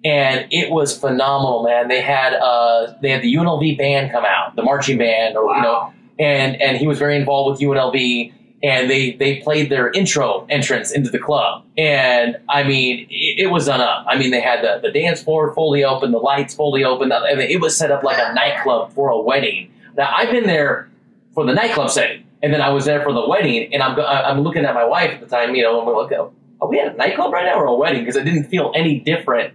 and 0.03 0.47
it 0.51 0.71
was 0.71 0.97
phenomenal, 0.97 1.63
man. 1.63 1.87
They 1.87 2.01
had 2.01 2.33
uh, 2.33 2.93
they 3.01 3.09
had 3.09 3.21
the 3.21 3.33
UNLV 3.33 3.77
band 3.77 4.11
come 4.11 4.25
out, 4.25 4.55
the 4.55 4.63
marching 4.63 4.97
band, 4.97 5.37
or 5.37 5.55
you 5.55 5.61
know, 5.61 5.93
and 6.17 6.61
and 6.61 6.77
he 6.77 6.87
was 6.87 6.99
very 6.99 7.15
involved 7.15 7.59
with 7.59 7.69
UNLV, 7.69 8.33
and 8.63 8.89
they 8.89 9.13
they 9.13 9.37
played 9.37 9.69
their 9.69 9.91
intro 9.91 10.45
entrance 10.49 10.91
into 10.91 11.09
the 11.09 11.19
club, 11.19 11.63
and 11.77 12.37
I 12.49 12.63
mean, 12.63 13.07
it, 13.09 13.45
it 13.45 13.47
was 13.47 13.65
done 13.65 13.81
up. 13.81 14.05
I 14.07 14.17
mean, 14.17 14.31
they 14.31 14.41
had 14.41 14.63
the, 14.63 14.79
the 14.81 14.91
dance 14.91 15.21
floor 15.21 15.53
fully 15.53 15.83
open, 15.83 16.11
the 16.11 16.17
lights 16.17 16.55
fully 16.55 16.83
open, 16.83 17.11
I 17.11 17.35
mean, 17.35 17.49
it 17.49 17.61
was 17.61 17.77
set 17.77 17.91
up 17.91 18.03
like 18.03 18.17
a 18.19 18.33
nightclub 18.33 18.93
for 18.93 19.09
a 19.09 19.19
wedding. 19.19 19.71
Now 19.97 20.13
I've 20.15 20.31
been 20.31 20.45
there 20.47 20.89
for 21.33 21.45
the 21.45 21.53
nightclub 21.53 21.89
setting, 21.89 22.25
and 22.41 22.53
then 22.53 22.61
I 22.61 22.69
was 22.69 22.85
there 22.85 23.01
for 23.03 23.13
the 23.13 23.27
wedding, 23.27 23.73
and 23.73 23.83
I'm 23.83 23.99
I'm 23.99 24.41
looking 24.41 24.65
at 24.65 24.73
my 24.73 24.85
wife 24.85 25.11
at 25.11 25.19
the 25.19 25.27
time, 25.27 25.55
you 25.55 25.63
know, 25.63 25.79
and 25.79 25.87
we're 25.87 26.01
like, 26.01 26.11
oh, 26.13 26.33
are 26.61 26.67
we 26.67 26.79
at 26.79 26.93
a 26.93 26.97
nightclub 26.97 27.33
right 27.33 27.45
now 27.45 27.59
or 27.59 27.65
a 27.65 27.75
wedding? 27.75 28.01
Because 28.01 28.15
it 28.15 28.23
didn't 28.23 28.45
feel 28.45 28.71
any 28.75 28.99
different 28.99 29.53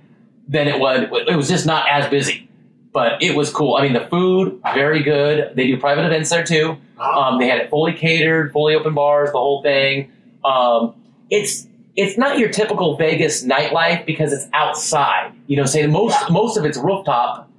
than 0.48 0.68
it 0.68 0.78
was. 0.78 1.06
It 1.26 1.36
was 1.36 1.48
just 1.48 1.66
not 1.66 1.86
as 1.88 2.08
busy, 2.08 2.48
but 2.92 3.22
it 3.22 3.36
was 3.36 3.50
cool. 3.50 3.76
I 3.76 3.82
mean, 3.82 3.92
the 3.92 4.06
food 4.08 4.60
very 4.74 5.02
good. 5.02 5.54
They 5.56 5.66
do 5.66 5.78
private 5.78 6.04
events 6.04 6.30
there 6.30 6.44
too. 6.44 6.76
Um, 6.98 7.38
they 7.38 7.48
had 7.48 7.58
it 7.58 7.70
fully 7.70 7.92
catered, 7.92 8.52
fully 8.52 8.74
open 8.74 8.94
bars, 8.94 9.32
the 9.32 9.38
whole 9.38 9.62
thing. 9.62 10.12
Um, 10.44 10.94
it's 11.30 11.66
it's 11.96 12.18
not 12.18 12.38
your 12.38 12.48
typical 12.50 12.96
Vegas 12.96 13.44
nightlife 13.44 14.04
because 14.04 14.32
it's 14.32 14.46
outside. 14.52 15.32
You 15.46 15.56
know, 15.56 15.64
say 15.64 15.86
most 15.86 16.30
most 16.30 16.56
of 16.56 16.64
it's 16.64 16.78
rooftop 16.78 17.50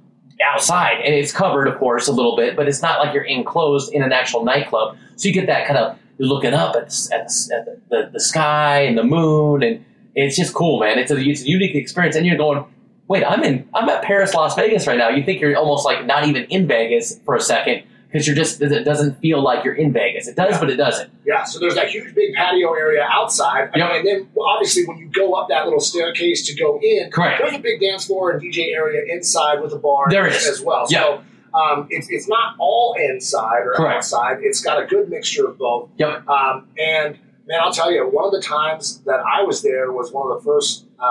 outside, 0.42 1.00
and 1.04 1.14
it's 1.14 1.32
covered, 1.32 1.68
of 1.68 1.78
course, 1.78 2.08
a 2.08 2.12
little 2.12 2.36
bit, 2.36 2.56
but 2.56 2.68
it's 2.68 2.82
not 2.82 2.98
like 2.98 3.14
you're 3.14 3.24
enclosed 3.24 3.92
in 3.92 4.02
an 4.02 4.12
actual 4.12 4.44
nightclub. 4.44 4.96
So 5.16 5.28
you 5.28 5.34
get 5.34 5.46
that 5.46 5.66
kind 5.66 5.78
of 5.78 5.98
you're 6.18 6.28
looking 6.28 6.54
up 6.54 6.74
at, 6.76 6.88
the, 6.88 7.10
at, 7.14 7.28
the, 7.28 7.80
the, 7.90 8.10
the 8.14 8.20
sky 8.20 8.80
and 8.80 8.96
the 8.96 9.04
moon, 9.04 9.62
and 9.62 9.84
it's 10.14 10.36
just 10.36 10.54
cool, 10.54 10.80
man. 10.80 10.98
It's 10.98 11.10
a, 11.10 11.18
it's 11.18 11.42
a 11.42 11.48
unique 11.48 11.74
experience, 11.74 12.16
and 12.16 12.26
you're 12.26 12.38
going, 12.38 12.64
wait, 13.08 13.24
I'm 13.24 13.42
in 13.44 13.68
I'm 13.74 13.88
at 13.88 14.02
Paris, 14.02 14.34
Las 14.34 14.54
Vegas 14.56 14.86
right 14.86 14.98
now. 14.98 15.08
You 15.08 15.24
think 15.24 15.40
you're 15.40 15.56
almost 15.56 15.84
like 15.84 16.06
not 16.06 16.26
even 16.26 16.44
in 16.44 16.66
Vegas 16.66 17.18
for 17.24 17.36
a 17.36 17.40
second 17.40 17.84
because 18.16 18.26
you're 18.26 18.36
just 18.36 18.62
it 18.62 18.84
doesn't 18.84 19.20
feel 19.20 19.42
like 19.42 19.62
you're 19.64 19.74
in 19.74 19.92
Vegas. 19.92 20.26
It 20.26 20.36
does, 20.36 20.52
Yeah. 20.52 20.60
but 20.60 20.70
it 20.70 20.76
doesn't. 20.76 21.10
Yeah, 21.26 21.44
so 21.44 21.58
there's 21.58 21.74
that 21.74 21.88
huge 21.90 22.14
big 22.14 22.34
patio 22.34 22.72
area 22.72 23.06
outside. 23.10 23.70
Yep. 23.74 23.90
And 23.92 24.06
then 24.06 24.28
obviously 24.40 24.86
when 24.86 24.96
you 24.96 25.08
go 25.08 25.34
up 25.34 25.48
that 25.50 25.64
little 25.64 25.80
staircase 25.80 26.46
to 26.46 26.54
go 26.54 26.80
in, 26.82 27.10
Correct. 27.10 27.42
there's 27.42 27.54
a 27.54 27.58
big 27.58 27.80
dance 27.80 28.06
floor 28.06 28.30
and 28.30 28.40
DJ 28.40 28.72
area 28.74 29.02
inside 29.14 29.60
with 29.60 29.72
a 29.72 29.78
bar 29.78 30.06
There 30.08 30.26
is. 30.26 30.46
as 30.46 30.62
well. 30.62 30.86
Yeah. 30.88 31.02
So 31.02 31.22
Um, 31.54 31.86
it's, 31.90 32.08
it's 32.10 32.28
not 32.28 32.54
all 32.58 32.94
inside 32.98 33.62
or 33.66 33.72
Correct. 33.74 33.96
outside. 33.98 34.38
It's 34.42 34.60
got 34.62 34.82
a 34.82 34.86
good 34.86 35.08
mixture 35.08 35.46
of 35.46 35.56
both. 35.58 35.88
Yep. 35.98 36.26
Um, 36.28 36.68
and 36.78 37.18
man, 37.46 37.60
I'll 37.62 37.72
tell 37.72 37.90
you, 37.92 38.02
one 38.06 38.24
of 38.26 38.32
the 38.32 38.42
times 38.42 39.00
that 39.06 39.20
I 39.20 39.42
was 39.42 39.62
there 39.62 39.90
was 39.92 40.12
one 40.12 40.30
of 40.30 40.36
the 40.38 40.44
first. 40.44 40.84
Uh, 40.98 41.04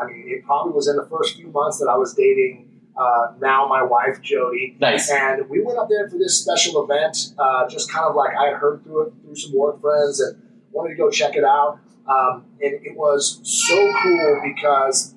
I 0.00 0.04
mean, 0.06 0.24
it 0.26 0.44
probably 0.44 0.72
was 0.72 0.88
in 0.88 0.96
the 0.96 1.06
first 1.06 1.36
few 1.36 1.48
months 1.48 1.78
that 1.80 1.86
I 1.88 1.96
was 1.96 2.14
dating. 2.14 2.69
Uh, 3.00 3.32
now 3.40 3.66
my 3.66 3.82
wife 3.82 4.20
Jody, 4.20 4.76
Nice. 4.78 5.10
and 5.10 5.48
we 5.48 5.62
went 5.62 5.78
up 5.78 5.88
there 5.88 6.06
for 6.10 6.18
this 6.18 6.38
special 6.42 6.84
event. 6.84 7.32
Uh, 7.38 7.66
just 7.66 7.90
kind 7.90 8.04
of 8.06 8.14
like 8.14 8.32
I 8.38 8.48
had 8.48 8.56
heard 8.56 8.84
through 8.84 9.06
it 9.06 9.12
through 9.24 9.36
some 9.36 9.54
work 9.56 9.80
friends 9.80 10.20
and 10.20 10.36
wanted 10.70 10.90
to 10.90 10.96
go 10.96 11.08
check 11.10 11.34
it 11.34 11.44
out. 11.44 11.78
Um, 12.06 12.44
and 12.60 12.74
it 12.84 12.94
was 12.96 13.40
so 13.42 13.74
cool 14.02 14.40
because 14.44 15.14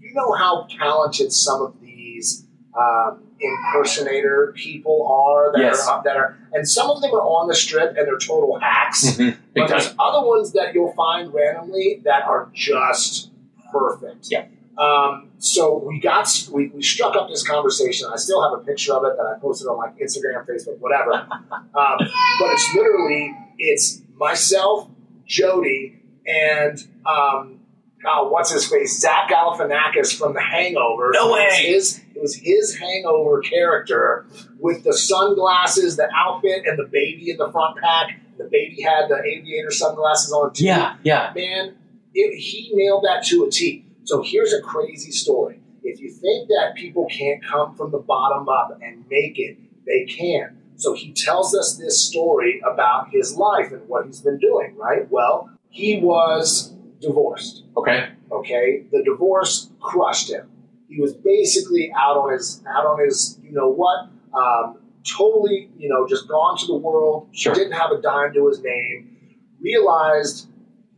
you 0.00 0.14
know 0.14 0.32
how 0.34 0.68
talented 0.78 1.32
some 1.32 1.60
of 1.62 1.74
these 1.80 2.46
um, 2.78 3.24
impersonator 3.40 4.52
people 4.56 5.06
are 5.08 5.52
that 5.52 5.60
Yes. 5.60 5.88
are 5.88 5.98
up 5.98 6.04
that 6.04 6.16
are, 6.16 6.36
and 6.52 6.68
some 6.68 6.88
of 6.90 7.00
them 7.02 7.10
are 7.12 7.20
on 7.22 7.48
the 7.48 7.54
strip 7.54 7.96
and 7.96 8.06
they're 8.06 8.18
total 8.18 8.58
hacks. 8.60 9.16
Mhm. 9.16 9.36
But 9.56 9.68
there's 9.68 9.94
other 9.98 10.24
ones 10.26 10.52
that 10.52 10.72
you'll 10.74 10.92
find 10.92 11.32
randomly 11.34 12.00
that 12.04 12.22
are 12.24 12.48
just 12.52 13.30
perfect. 13.72 14.28
Yeah. 14.30 14.44
Um, 14.78 15.30
so 15.38 15.78
we 15.78 16.00
got 16.00 16.28
we, 16.50 16.68
we 16.68 16.82
struck 16.82 17.16
up 17.16 17.28
this 17.28 17.46
conversation. 17.46 18.08
I 18.12 18.16
still 18.16 18.42
have 18.42 18.60
a 18.60 18.64
picture 18.64 18.94
of 18.94 19.04
it 19.04 19.16
that 19.16 19.24
I 19.24 19.38
posted 19.40 19.68
on 19.68 19.78
like 19.78 19.96
Instagram, 19.98 20.46
Facebook, 20.46 20.78
whatever. 20.78 21.12
um, 21.52 21.98
but 21.98 22.52
it's 22.52 22.74
literally 22.74 23.34
it's 23.58 24.02
myself, 24.16 24.88
Jody, 25.26 26.02
and 26.26 26.78
um, 27.06 27.60
oh, 28.06 28.28
what's 28.28 28.50
his 28.50 28.66
face, 28.66 29.00
Zach 29.00 29.30
Galifianakis 29.30 30.16
from 30.16 30.34
The 30.34 30.40
Hangover. 30.40 31.10
No 31.12 31.28
It 31.28 31.30
was 31.30 31.34
way. 31.34 31.66
His 31.66 32.00
it 32.14 32.22
was 32.22 32.34
his 32.34 32.76
Hangover 32.76 33.40
character 33.40 34.26
with 34.58 34.84
the 34.84 34.94
sunglasses, 34.96 35.96
the 35.96 36.08
outfit, 36.14 36.64
and 36.66 36.78
the 36.78 36.88
baby 36.90 37.30
in 37.30 37.36
the 37.36 37.50
front 37.50 37.78
pack. 37.78 38.20
The 38.38 38.48
baby 38.50 38.82
had 38.82 39.08
the 39.08 39.22
aviator 39.22 39.70
sunglasses 39.70 40.32
on 40.32 40.52
too. 40.52 40.64
Yeah, 40.64 40.96
yeah. 41.04 41.32
Man, 41.36 41.76
it, 42.12 42.36
he 42.38 42.72
nailed 42.74 43.04
that 43.04 43.24
to 43.26 43.44
a 43.44 43.50
T. 43.50 43.84
So 44.04 44.22
here's 44.22 44.52
a 44.52 44.60
crazy 44.60 45.10
story. 45.10 45.60
If 45.82 46.00
you 46.00 46.10
think 46.10 46.48
that 46.48 46.74
people 46.76 47.06
can't 47.06 47.44
come 47.44 47.74
from 47.74 47.90
the 47.90 47.98
bottom 47.98 48.48
up 48.48 48.78
and 48.82 49.04
make 49.10 49.38
it, 49.38 49.58
they 49.86 50.04
can. 50.04 50.58
So 50.76 50.94
he 50.94 51.12
tells 51.12 51.54
us 51.54 51.76
this 51.76 52.04
story 52.04 52.60
about 52.64 53.10
his 53.10 53.36
life 53.36 53.72
and 53.72 53.86
what 53.88 54.06
he's 54.06 54.20
been 54.20 54.38
doing, 54.38 54.74
right? 54.76 55.10
Well, 55.10 55.50
he 55.70 56.00
was 56.00 56.74
divorced. 57.00 57.64
Okay. 57.76 58.08
Okay, 58.32 58.84
the 58.90 59.02
divorce 59.04 59.70
crushed 59.80 60.30
him. 60.30 60.50
He 60.88 61.00
was 61.00 61.14
basically 61.14 61.92
out 61.96 62.16
on 62.16 62.32
his 62.32 62.62
out 62.68 62.86
on 62.86 63.04
his 63.04 63.38
you 63.42 63.52
know 63.52 63.68
what, 63.68 64.08
um, 64.32 64.78
totally 65.04 65.70
you 65.78 65.88
know 65.88 66.06
just 66.08 66.28
gone 66.28 66.56
to 66.58 66.66
the 66.66 66.74
world. 66.74 67.28
Sure. 67.32 67.54
Didn't 67.54 67.72
have 67.72 67.90
a 67.92 68.00
dime 68.00 68.32
to 68.34 68.48
his 68.48 68.60
name. 68.62 69.38
Realized 69.60 70.48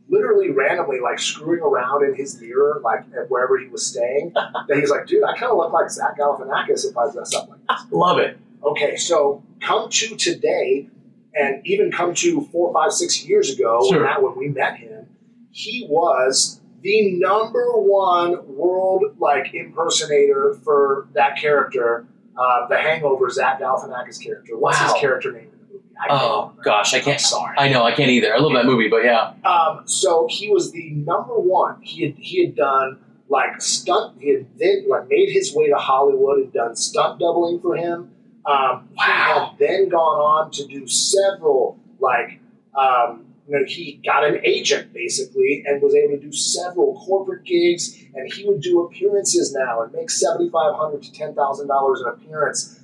literally 0.09 0.49
randomly, 0.51 0.99
like 0.99 1.19
screwing 1.19 1.61
around 1.61 2.03
in 2.05 2.15
his 2.15 2.39
mirror, 2.39 2.79
like 2.83 3.01
at 3.17 3.29
wherever 3.29 3.57
he 3.57 3.67
was 3.67 3.85
staying, 3.85 4.31
that 4.67 4.77
he's 4.77 4.89
like, 4.89 5.05
dude, 5.07 5.23
I 5.23 5.35
kind 5.37 5.51
of 5.51 5.57
look 5.57 5.73
like 5.73 5.89
Zach 5.89 6.17
Galifianakis 6.17 6.89
if 6.89 6.97
I 6.97 7.11
dress 7.11 7.33
up 7.35 7.49
like 7.49 7.59
this. 7.67 7.85
Love 7.91 8.19
it. 8.19 8.37
Okay, 8.63 8.95
so 8.97 9.43
come 9.61 9.89
to 9.89 10.15
today, 10.15 10.89
and 11.35 11.61
even 11.65 11.91
come 11.91 12.13
to 12.15 12.41
four, 12.51 12.73
five, 12.73 12.91
six 12.91 13.23
years 13.25 13.49
ago, 13.51 13.81
Sure. 13.89 13.97
when, 13.99 14.03
that, 14.07 14.21
when 14.23 14.37
we 14.37 14.47
met 14.49 14.77
him, 14.77 15.05
he 15.51 15.85
was 15.89 16.61
the 16.81 17.11
number 17.19 17.65
one 17.73 18.55
world 18.55 19.03
like 19.19 19.53
impersonator 19.53 20.57
for 20.63 21.07
that 21.13 21.37
character, 21.37 22.05
uh, 22.37 22.67
the 22.67 22.77
Hangover 22.77 23.29
Zach 23.29 23.59
Galifianakis 23.59 24.21
character. 24.23 24.57
What's 24.57 24.79
Wow. 24.79 24.93
his 24.93 25.01
character 25.01 25.31
name 25.31 25.43
in 25.43 25.49
the 25.51 25.56
movie? 25.56 25.56
I 25.99 26.07
Oh 26.09 26.53
gosh, 26.63 26.93
I 26.93 26.99
can't. 26.99 27.19
sorry. 27.19 27.55
I 27.57 27.69
know 27.69 27.83
I 27.83 27.91
can't 27.93 28.09
either. 28.11 28.33
I 28.33 28.37
love 28.39 28.53
that 28.53 28.65
movie, 28.65 28.87
but 28.89 29.03
yeah. 29.03 29.33
Um, 29.43 29.81
so 29.85 30.27
he 30.29 30.49
was 30.49 30.71
the 30.71 30.91
number 30.91 31.33
one. 31.37 31.81
He 31.81 32.03
had 32.05 32.15
he 32.17 32.45
had 32.45 32.55
done 32.55 32.99
like 33.29 33.61
stunt. 33.61 34.21
He 34.21 34.29
had 34.33 34.45
then 34.57 34.85
like 34.87 35.09
made 35.09 35.29
his 35.31 35.53
way 35.53 35.69
to 35.69 35.75
Hollywood 35.75 36.39
and 36.39 36.53
done 36.53 36.75
stunt 36.75 37.19
doubling 37.19 37.59
for 37.59 37.75
him. 37.75 38.11
Um, 38.45 38.87
Wow. 38.95 38.95
He 38.95 39.01
had 39.01 39.49
then 39.59 39.89
gone 39.89 40.19
on 40.19 40.51
to 40.51 40.65
do 40.67 40.87
several 40.87 41.79
like 41.99 42.39
um, 42.77 43.25
you 43.47 43.57
know 43.59 43.65
he 43.65 43.99
got 44.05 44.23
an 44.23 44.39
agent 44.45 44.93
basically 44.93 45.63
and 45.65 45.81
was 45.81 45.93
able 45.95 46.15
to 46.17 46.21
do 46.21 46.31
several 46.31 47.03
corporate 47.05 47.43
gigs. 47.43 47.97
And 48.15 48.31
he 48.33 48.45
would 48.45 48.61
do 48.61 48.81
appearances 48.81 49.53
now 49.53 49.81
and 49.83 49.91
make 49.93 50.09
seventy 50.09 50.49
five 50.49 50.75
hundred 50.75 51.03
to 51.03 51.11
ten 51.11 51.35
thousand 51.35 51.67
dollars 51.67 52.01
an 52.01 52.07
appearance. 52.13 52.79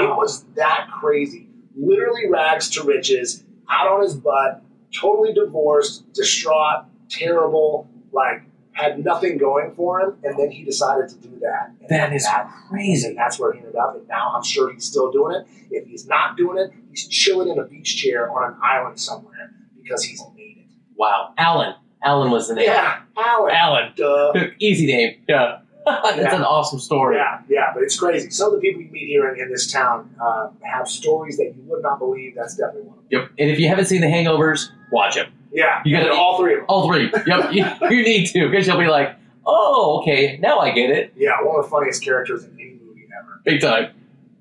And 0.00 0.04
it 0.04 0.16
was 0.16 0.44
that 0.56 0.88
crazy. 0.92 1.48
Literally 1.76 2.28
rags 2.28 2.68
to 2.70 2.84
riches, 2.84 3.44
out 3.70 3.88
on 3.88 4.02
his 4.02 4.14
butt, 4.14 4.62
totally 4.94 5.32
divorced, 5.32 6.12
distraught, 6.12 6.84
terrible, 7.08 7.88
like 8.12 8.42
had 8.72 9.04
nothing 9.04 9.36
going 9.38 9.70
for 9.74 10.00
him, 10.00 10.16
and 10.24 10.38
then 10.38 10.50
he 10.50 10.64
decided 10.64 11.08
to 11.08 11.14
do 11.16 11.38
that. 11.40 11.70
And 11.80 11.88
That 11.90 12.12
is 12.14 12.26
and 12.26 12.48
crazy. 12.70 13.14
that's 13.14 13.38
where 13.38 13.52
he 13.52 13.58
ended 13.58 13.76
up. 13.76 13.96
And 13.96 14.08
now 14.08 14.32
I'm 14.34 14.42
sure 14.42 14.72
he's 14.72 14.84
still 14.84 15.10
doing 15.12 15.36
it. 15.36 15.46
If 15.70 15.86
he's 15.88 16.06
not 16.06 16.36
doing 16.38 16.58
it, 16.58 16.72
he's 16.90 17.06
chilling 17.06 17.48
in 17.48 17.58
a 17.58 17.64
beach 17.64 17.96
chair 17.98 18.30
on 18.30 18.52
an 18.52 18.58
island 18.62 18.98
somewhere 18.98 19.52
because 19.82 20.02
he's 20.04 20.22
made 20.36 20.58
it. 20.58 20.66
Wow. 20.96 21.34
Alan. 21.36 21.74
Alan 22.04 22.30
was 22.30 22.48
the 22.48 22.54
name. 22.54 22.64
Yeah, 22.66 23.00
Alan. 23.16 23.54
Alan. 23.54 23.92
Duh. 23.94 24.32
Easy 24.58 24.86
name. 24.86 25.16
Yeah. 25.28 25.58
That's 25.86 26.16
Yeah. 26.18 26.36
an 26.36 26.42
awesome 26.42 26.78
story. 26.78 27.16
Yeah, 27.16 27.40
yeah, 27.48 27.70
but 27.74 27.82
it's 27.82 27.98
crazy. 27.98 28.30
Some 28.30 28.54
of 28.54 28.60
the 28.60 28.66
people 28.66 28.82
you 28.82 28.90
meet 28.90 29.08
here 29.08 29.28
in, 29.32 29.40
in 29.40 29.50
this 29.50 29.70
town 29.70 30.14
uh, 30.20 30.48
have 30.62 30.88
stories 30.88 31.36
that 31.38 31.54
you 31.56 31.62
would 31.66 31.82
not 31.82 31.98
believe. 31.98 32.34
That's 32.36 32.56
definitely 32.56 32.82
one 32.88 32.98
of 32.98 33.08
them. 33.10 33.20
Yep. 33.20 33.30
And 33.38 33.50
if 33.50 33.58
you 33.58 33.68
haven't 33.68 33.86
seen 33.86 34.00
The 34.00 34.06
Hangovers, 34.06 34.68
watch 34.92 35.16
them. 35.16 35.32
Yeah, 35.52 35.82
You 35.84 35.96
and 35.98 36.08
all 36.10 36.38
three 36.38 36.54
of 36.54 36.60
them. 36.60 36.66
All 36.68 36.86
three. 36.88 37.10
Yep. 37.26 37.52
you, 37.52 37.64
you 37.90 38.02
need 38.02 38.26
to 38.28 38.48
because 38.48 38.66
you'll 38.66 38.78
be 38.78 38.86
like, 38.86 39.16
oh, 39.44 40.00
okay, 40.02 40.38
now 40.40 40.58
I 40.60 40.70
get 40.72 40.90
it. 40.90 41.12
Yeah, 41.16 41.42
one 41.42 41.58
of 41.58 41.64
the 41.64 41.70
funniest 41.70 42.02
characters 42.02 42.44
in 42.44 42.52
any 42.54 42.78
movie 42.82 43.06
ever. 43.20 43.40
Big 43.44 43.60
time. 43.60 43.92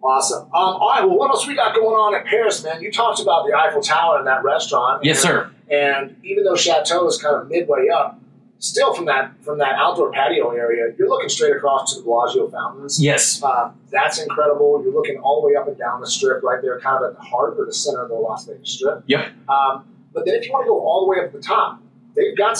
Awesome. 0.03 0.43
Um, 0.45 0.49
all 0.53 0.89
right, 0.89 1.03
well, 1.05 1.17
what 1.17 1.29
else 1.31 1.45
we 1.47 1.55
got 1.55 1.75
going 1.75 1.95
on 1.95 2.15
at 2.15 2.25
Paris, 2.25 2.63
man? 2.63 2.81
You 2.81 2.91
talked 2.91 3.19
about 3.19 3.45
the 3.45 3.53
Eiffel 3.55 3.81
Tower 3.81 4.17
and 4.17 4.25
that 4.27 4.43
restaurant. 4.43 5.03
Yes, 5.03 5.17
and, 5.17 5.31
sir. 5.31 5.51
And 5.69 6.15
even 6.23 6.43
though 6.43 6.55
Chateau 6.55 7.07
is 7.07 7.21
kind 7.21 7.35
of 7.35 7.49
midway 7.49 7.87
up, 7.93 8.19
still 8.61 8.93
from 8.93 9.05
that 9.05 9.33
from 9.43 9.57
that 9.57 9.73
outdoor 9.73 10.11
patio 10.11 10.51
area, 10.51 10.93
you're 10.97 11.09
looking 11.09 11.27
straight 11.29 11.55
across 11.55 11.93
to 11.93 11.99
the 11.99 12.05
Bellagio 12.05 12.47
fountains. 12.49 13.01
Yes. 13.03 13.41
Um, 13.43 13.73
that's 13.89 14.19
incredible. 14.21 14.81
You're 14.83 14.93
looking 14.93 15.17
all 15.17 15.41
the 15.41 15.47
way 15.47 15.55
up 15.55 15.67
and 15.67 15.77
down 15.77 15.99
the 15.99 16.07
strip, 16.07 16.41
right 16.43 16.61
there, 16.61 16.79
kind 16.79 17.03
of 17.03 17.11
at 17.11 17.17
the 17.17 17.23
heart 17.25 17.55
or 17.57 17.65
the 17.65 17.73
center 17.73 18.03
of 18.03 18.09
the 18.09 18.15
Las 18.15 18.45
Vegas 18.45 18.69
Strip. 18.69 19.03
Yep. 19.07 19.31
Um, 19.49 19.83
but 20.13 20.25
then 20.25 20.35
if 20.35 20.45
you 20.45 20.51
want 20.53 20.63
to 20.65 20.69
go 20.69 20.79
all 20.79 21.05
the 21.05 21.09
way 21.09 21.17
up 21.19 21.25
at 21.25 21.33
the 21.33 21.41
top, 21.41 21.81
they've 22.15 22.37
got 22.37 22.57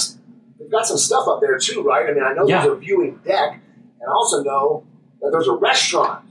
they've 0.60 0.72
got 0.72 0.86
some 0.88 0.98
stuff 0.98 1.27
up 1.27 1.39
there 1.39 1.58
too, 1.60 1.81
right? 1.84 2.10
I 2.10 2.13
mean, 2.13 2.24
I 2.24 2.34
know 2.34 2.48
Yeah. 2.48 2.63
there's 2.63 2.74
a 2.77 2.79
viewing 2.79 3.20
deck, 3.24 3.53
and 4.00 4.10
I 4.10 4.12
also 4.12 4.43
know 4.43 4.84
that 5.22 5.29
there's 5.31 5.48
a 5.48 5.53
restaurant 5.55 6.25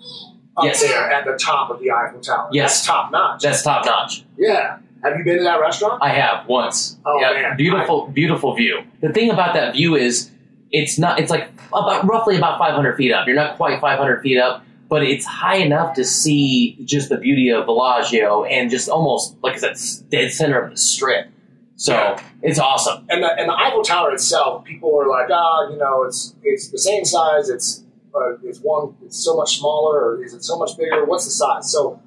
up 0.57 0.65
Yes. 0.65 0.83
there 0.83 1.11
at 1.11 1.25
the 1.25 1.37
top 1.39 1.71
of 1.71 1.79
the 1.79 1.93
Eiffel 1.93 2.21
Tower. 2.21 2.49
Yes. 2.53 2.85
Top 2.85 3.13
notch. 3.13 3.43
That's 3.43 3.63
top 3.63 3.85
notch. 3.87 4.25
yeah. 4.37 4.79
Have 5.03 5.17
you 5.17 5.25
been 5.25 5.39
to 5.39 5.45
that 5.45 5.61
restaurant? 5.61 6.03
I 6.03 6.11
have 6.11 6.47
once. 6.47 6.99
Oh, 7.07 7.19
yeah, 7.21 7.33
man. 7.33 7.57
beautiful, 7.57 8.09
beautiful 8.09 8.55
view. 8.55 8.81
The 9.01 9.13
thing 9.13 9.31
about 9.31 9.55
that 9.55 9.75
view 9.75 9.95
is 9.97 10.31
it's 10.71 10.99
not. 10.99 11.19
It's 11.19 11.31
like 11.31 11.49
about 11.73 12.07
roughly 12.07 12.37
about 12.37 12.59
500 12.59 12.97
feet 12.97 13.13
up. 13.13 13.27
You're 13.27 13.37
not 13.37 13.57
quite 13.57 13.81
500 13.81 14.23
feet 14.23 14.39
up, 14.39 14.63
but 14.89 15.03
it's 15.03 15.25
high 15.25 15.57
enough 15.57 15.95
to 15.95 16.05
see 16.05 16.79
just 16.85 17.09
the 17.09 17.17
beauty 17.17 17.49
of 17.51 17.67
Bellagio 17.67 18.45
and 18.45 18.71
just 18.71 18.89
almost 18.89 19.37
like 19.43 19.55
I 19.63 19.73
said, 19.75 20.11
dead 20.11 20.33
center 20.33 20.61
of 20.61 20.71
the 20.71 20.77
strip. 20.77 21.29
So 21.77 21.95
Yeah. 21.95 22.23
it's 22.43 22.59
awesome. 22.59 23.07
and 23.09 23.23
the, 23.23 23.29
and 23.39 23.49
the 23.49 23.55
Eiffel 23.55 23.83
Tower 23.83 24.13
itself, 24.13 24.65
people 24.65 24.95
are 25.01 25.09
like, 25.09 25.31
ah, 25.33 25.71
you 25.71 25.79
know, 25.79 26.05
it's 26.05 26.35
it's 26.43 26.69
the 26.71 26.79
same 26.79 27.05
size. 27.07 27.49
It's 27.49 27.85
uh, 28.15 28.37
it's 28.45 28.59
one. 28.59 28.95
It's 29.05 29.25
so 29.25 29.35
much 29.37 29.59
smaller, 29.61 29.99
or 29.99 30.23
is 30.25 30.35
it 30.35 30.43
so 30.45 30.59
much 30.59 30.77
bigger? 30.77 31.05
What's 31.07 31.25
the 31.25 31.31
size? 31.31 31.73
So, 31.73 32.03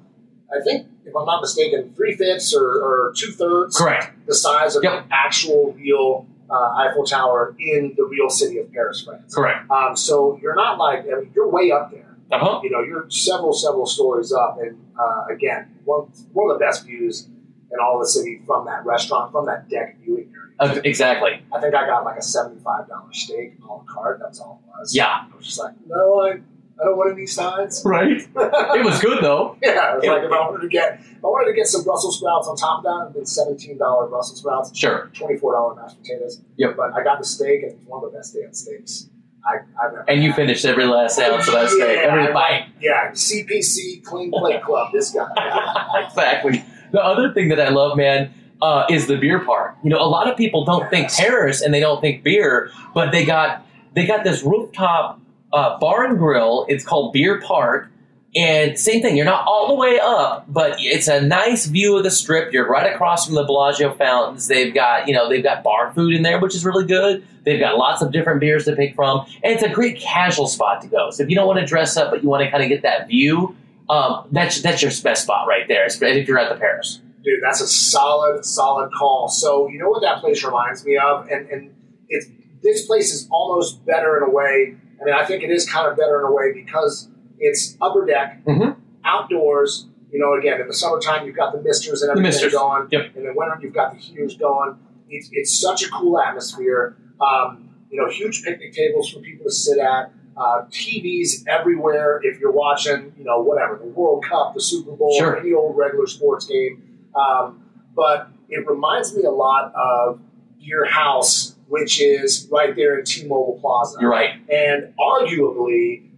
I 0.54 0.62
think 0.62 0.86
if 1.14 1.20
I'm 1.20 1.26
not 1.26 1.40
mistaken, 1.40 1.92
three 1.94 2.14
fifths 2.16 2.54
or, 2.54 2.64
or 2.64 3.12
two 3.16 3.30
thirds 3.32 3.76
Correct. 3.76 4.26
the 4.26 4.34
size 4.34 4.74
of 4.76 4.82
Yep. 4.82 5.08
the 5.08 5.14
actual 5.14 5.72
real 5.74 6.26
uh, 6.50 6.74
Eiffel 6.76 7.04
Tower 7.04 7.54
in 7.58 7.94
the 7.96 8.04
real 8.04 8.28
city 8.28 8.58
of 8.58 8.72
Paris, 8.72 9.02
France. 9.02 9.34
Correct. 9.34 9.70
Um, 9.70 9.96
so 9.96 10.38
you're 10.42 10.54
not 10.56 10.78
like 10.78 11.00
I 11.00 11.20
mean, 11.20 11.30
you're 11.34 11.48
way 11.48 11.70
up 11.70 11.90
there. 11.90 12.16
Uh 12.32 12.38
huh. 12.38 12.60
You 12.62 12.70
know, 12.70 12.82
you're 12.82 13.08
several 13.10 13.52
several 13.52 13.86
stories 13.86 14.32
up, 14.32 14.58
and 14.60 14.78
uh, 14.98 15.26
again, 15.30 15.68
one 15.84 16.08
one 16.32 16.50
of 16.50 16.58
the 16.58 16.64
best 16.64 16.84
views 16.84 17.28
in 17.70 17.78
all 17.80 17.98
the 17.98 18.06
city 18.06 18.40
from 18.46 18.66
that 18.66 18.84
restaurant, 18.84 19.30
from 19.32 19.46
that 19.46 19.68
deck 19.68 19.96
viewing 20.02 20.32
area. 20.60 20.74
Uh, 20.76 20.80
exactly. 20.84 21.42
I 21.52 21.60
think 21.60 21.74
I 21.74 21.86
got 21.86 22.04
like 22.04 22.18
a 22.18 22.22
seventy-five 22.22 22.88
dollar 22.88 23.12
steak 23.12 23.54
a 23.62 23.66
la 23.66 23.82
carte. 23.88 24.20
That's 24.22 24.38
all 24.40 24.62
it 24.64 24.68
was. 24.80 24.94
Yeah. 24.94 25.06
I 25.32 25.36
was 25.36 25.46
just 25.46 25.58
like, 25.58 25.74
no, 25.86 26.20
I, 26.22 26.40
I 26.80 26.84
don't 26.86 26.96
want 26.96 27.12
any 27.16 27.26
sides. 27.26 27.82
Right. 27.84 28.18
It 28.20 28.84
was 28.84 29.00
good 29.00 29.22
though. 29.22 29.56
yeah, 29.62 29.92
it 29.92 29.96
was 29.96 30.04
It- 30.04 30.08
like 30.10 30.22
if 30.24 30.32
I 30.32 30.40
wanted 30.40 30.62
to 30.62 30.68
get, 30.68 31.00
if 31.00 31.24
I 31.24 31.28
wanted 31.28 31.50
to 31.50 31.56
get 31.56 31.66
some 31.68 31.84
Brussels 31.84 32.18
sprouts 32.18 32.48
on 32.48 32.56
top 32.56 32.78
of 32.78 32.84
that, 32.84 33.02
it'd 33.04 33.14
been 33.14 33.26
seventeen 33.26 33.78
dollar 33.78 34.06
Brussels 34.08 34.40
sprouts, 34.40 34.76
Sure. 34.76 35.10
twenty-four 35.14 35.52
dollar 35.52 35.74
mashed 35.76 36.00
potatoes. 36.02 36.40
Yep. 36.56 36.76
But 36.76 36.92
I 36.94 37.02
got 37.04 37.18
the 37.18 37.24
steak, 37.24 37.62
and 37.62 37.72
it's 37.72 37.86
one 37.86 38.04
of 38.04 38.10
the 38.12 38.18
best 38.18 38.34
damn 38.34 38.52
steaks 38.52 39.08
I, 39.46 39.58
I've 39.82 39.92
never 39.92 40.04
And 40.10 40.22
you 40.22 40.30
had. 40.30 40.36
finished 40.36 40.64
every 40.64 40.84
last 40.86 41.18
ounce 41.18 41.46
of 41.48 41.54
that 41.54 41.68
steak, 41.70 41.96
Yeah, 41.98 42.10
every 42.12 42.32
bite. 42.32 42.66
Yeah, 42.80 43.10
CPC 43.12 44.02
Clean 44.04 44.30
Plate 44.32 44.62
Club. 44.62 44.90
This 44.92 45.10
guy. 45.10 45.26
Yeah. 45.36 46.06
exactly. 46.06 46.64
The 46.92 47.02
other 47.04 47.32
thing 47.32 47.48
that 47.50 47.60
I 47.60 47.68
love, 47.68 47.96
man, 47.96 48.32
uh, 48.62 48.86
is 48.88 49.06
the 49.06 49.16
beer 49.16 49.40
part. 49.44 49.76
You 49.84 49.90
know, 49.90 49.98
a 50.00 50.06
lot 50.08 50.28
of 50.30 50.36
people 50.36 50.64
don't 50.64 50.88
think 50.90 51.10
Paris 51.10 51.60
and 51.60 51.74
they 51.74 51.80
don't 51.80 52.00
think 52.00 52.22
beer, 52.24 52.70
but 52.94 53.12
they 53.12 53.24
got 53.24 53.66
they 53.94 54.06
got 54.06 54.24
this 54.24 54.42
rooftop 54.42 55.20
uh, 55.54 55.78
bar 55.78 56.04
and 56.04 56.18
grill. 56.18 56.66
It's 56.68 56.84
called 56.84 57.12
Beer 57.12 57.40
Park. 57.40 57.90
And 58.36 58.76
same 58.76 59.00
thing, 59.00 59.16
you're 59.16 59.24
not 59.24 59.46
all 59.46 59.68
the 59.68 59.76
way 59.76 60.00
up, 60.02 60.46
but 60.48 60.74
it's 60.80 61.06
a 61.06 61.20
nice 61.20 61.66
view 61.66 61.96
of 61.96 62.02
the 62.02 62.10
strip. 62.10 62.52
You're 62.52 62.68
right 62.68 62.92
across 62.92 63.26
from 63.26 63.36
the 63.36 63.44
Bellagio 63.44 63.94
fountains. 63.94 64.48
They've 64.48 64.74
got, 64.74 65.06
you 65.06 65.14
know, 65.14 65.28
they've 65.28 65.42
got 65.42 65.62
bar 65.62 65.92
food 65.94 66.14
in 66.14 66.22
there, 66.22 66.40
which 66.40 66.52
is 66.56 66.64
really 66.64 66.84
good. 66.84 67.24
They've 67.44 67.60
got 67.60 67.78
lots 67.78 68.02
of 68.02 68.10
different 68.10 68.40
beers 68.40 68.64
to 68.64 68.74
pick 68.74 68.96
from, 68.96 69.24
and 69.44 69.52
it's 69.52 69.62
a 69.62 69.68
great 69.68 70.00
casual 70.00 70.48
spot 70.48 70.80
to 70.82 70.88
go. 70.88 71.10
So 71.10 71.22
if 71.22 71.28
you 71.28 71.36
don't 71.36 71.46
want 71.46 71.60
to 71.60 71.66
dress 71.66 71.96
up, 71.96 72.10
but 72.10 72.24
you 72.24 72.28
want 72.28 72.42
to 72.42 72.50
kind 72.50 72.64
of 72.64 72.68
get 72.68 72.82
that 72.82 73.06
view, 73.06 73.54
um, 73.88 74.26
that's 74.32 74.62
that's 74.62 74.82
your 74.82 74.90
best 75.02 75.22
spot 75.22 75.46
right 75.46 75.68
there. 75.68 75.86
If 75.86 76.00
you're 76.00 76.38
at 76.38 76.48
the 76.48 76.58
Paris, 76.58 77.00
Dude, 77.22 77.40
that's 77.42 77.60
a 77.60 77.66
solid, 77.66 78.44
solid 78.44 78.90
call. 78.92 79.28
So 79.28 79.68
you 79.68 79.78
know 79.78 79.90
what 79.90 80.02
that 80.02 80.20
place 80.20 80.42
reminds 80.42 80.84
me 80.84 80.96
of, 80.96 81.28
and 81.28 81.48
and 81.50 81.74
it's 82.08 82.26
this 82.62 82.86
place 82.86 83.12
is 83.12 83.28
almost 83.30 83.84
better 83.84 84.16
in 84.16 84.24
a 84.24 84.30
way. 84.30 84.76
I 85.00 85.04
mean, 85.04 85.14
I 85.14 85.24
think 85.24 85.42
it 85.42 85.50
is 85.50 85.68
kind 85.68 85.86
of 85.90 85.96
better 85.96 86.20
in 86.20 86.26
a 86.26 86.32
way 86.32 86.52
because 86.52 87.08
it's 87.38 87.76
upper 87.80 88.04
deck, 88.06 88.42
Mhm. 88.46 88.76
outdoors. 89.04 89.86
You 90.10 90.20
know, 90.20 90.34
again, 90.34 90.60
in 90.60 90.68
the 90.68 90.74
summertime 90.74 91.26
you've 91.26 91.36
got 91.36 91.52
the 91.52 91.60
misters 91.60 92.02
and 92.02 92.10
everything 92.10 92.28
misters. 92.28 92.52
going, 92.52 92.86
Yep. 92.90 93.16
and 93.16 93.26
in 93.26 93.34
winter 93.34 93.58
you've 93.60 93.74
got 93.74 93.92
the 93.92 93.98
heaters 93.98 94.36
going. 94.36 94.76
It's 95.10 95.28
it's 95.32 95.60
such 95.60 95.84
a 95.84 95.90
cool 95.90 96.18
atmosphere. 96.18 96.96
Um, 97.20 97.68
you 97.90 98.00
know, 98.00 98.08
huge 98.08 98.44
picnic 98.44 98.72
tables 98.72 99.10
for 99.10 99.20
people 99.20 99.44
to 99.46 99.50
sit 99.52 99.78
at. 99.78 100.12
Uh, 100.36 100.64
TVs 100.70 101.44
everywhere. 101.46 102.20
If 102.24 102.40
you're 102.40 102.50
watching, 102.50 103.12
you 103.16 103.24
know, 103.24 103.40
whatever 103.40 103.76
the 103.78 103.86
World 103.86 104.24
Cup, 104.24 104.52
the 104.54 104.60
Super 104.60 104.90
Bowl, 104.92 105.16
Sure. 105.18 105.36
any 105.38 105.52
old 105.52 105.76
regular 105.76 106.06
sports 106.08 106.46
game. 106.46 106.82
Um, 107.14 107.62
but 107.94 108.28
it 108.48 108.66
reminds 108.68 109.16
me 109.16 109.22
a 109.22 109.30
lot 109.30 109.72
of 109.76 110.18
Beerhaus, 110.60 111.53
which 111.68 112.00
is 112.00 112.48
right 112.52 112.74
there 112.76 112.98
in 112.98 113.04
T-Mobile 113.04 113.58
Plaza. 113.60 113.98
you're 114.00 114.10
right. 114.10 114.34
And 114.50 114.92
arguably, 114.98 116.08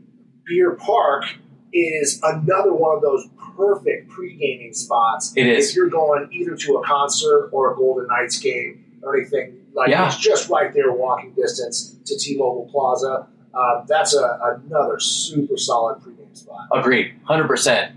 Beer 0.46 0.72
Park 0.72 1.24
is 1.72 2.20
another 2.22 2.72
one 2.72 2.96
of 2.96 3.02
those 3.02 3.26
perfect 3.56 4.08
pre-gaming 4.10 4.72
spots. 4.74 5.32
It 5.36 5.46
is. 5.46 5.70
If 5.70 5.76
you're 5.76 5.88
going 5.88 6.28
either 6.32 6.56
to 6.56 6.76
a 6.76 6.84
concert 6.86 7.48
or 7.52 7.72
a 7.72 7.76
Golden 7.76 8.06
Knights 8.08 8.38
game 8.38 8.84
or 9.02 9.16
anything, 9.16 9.60
like 9.74 9.88
Yeah. 9.90 10.06
it's 10.06 10.16
just 10.18 10.48
right 10.50 10.72
there, 10.74 10.92
walking 10.92 11.32
distance 11.32 11.96
to 12.06 12.16
T-Mobile 12.18 12.68
Plaza. 12.72 13.26
Uh, 13.54 13.84
that's 13.86 14.14
a, 14.14 14.60
another 14.66 15.00
super 15.00 15.56
solid 15.56 16.02
pre-game 16.02 16.34
spot. 16.34 16.68
Agreed, 16.74 17.14
hundred 17.24 17.46
percent. 17.48 17.92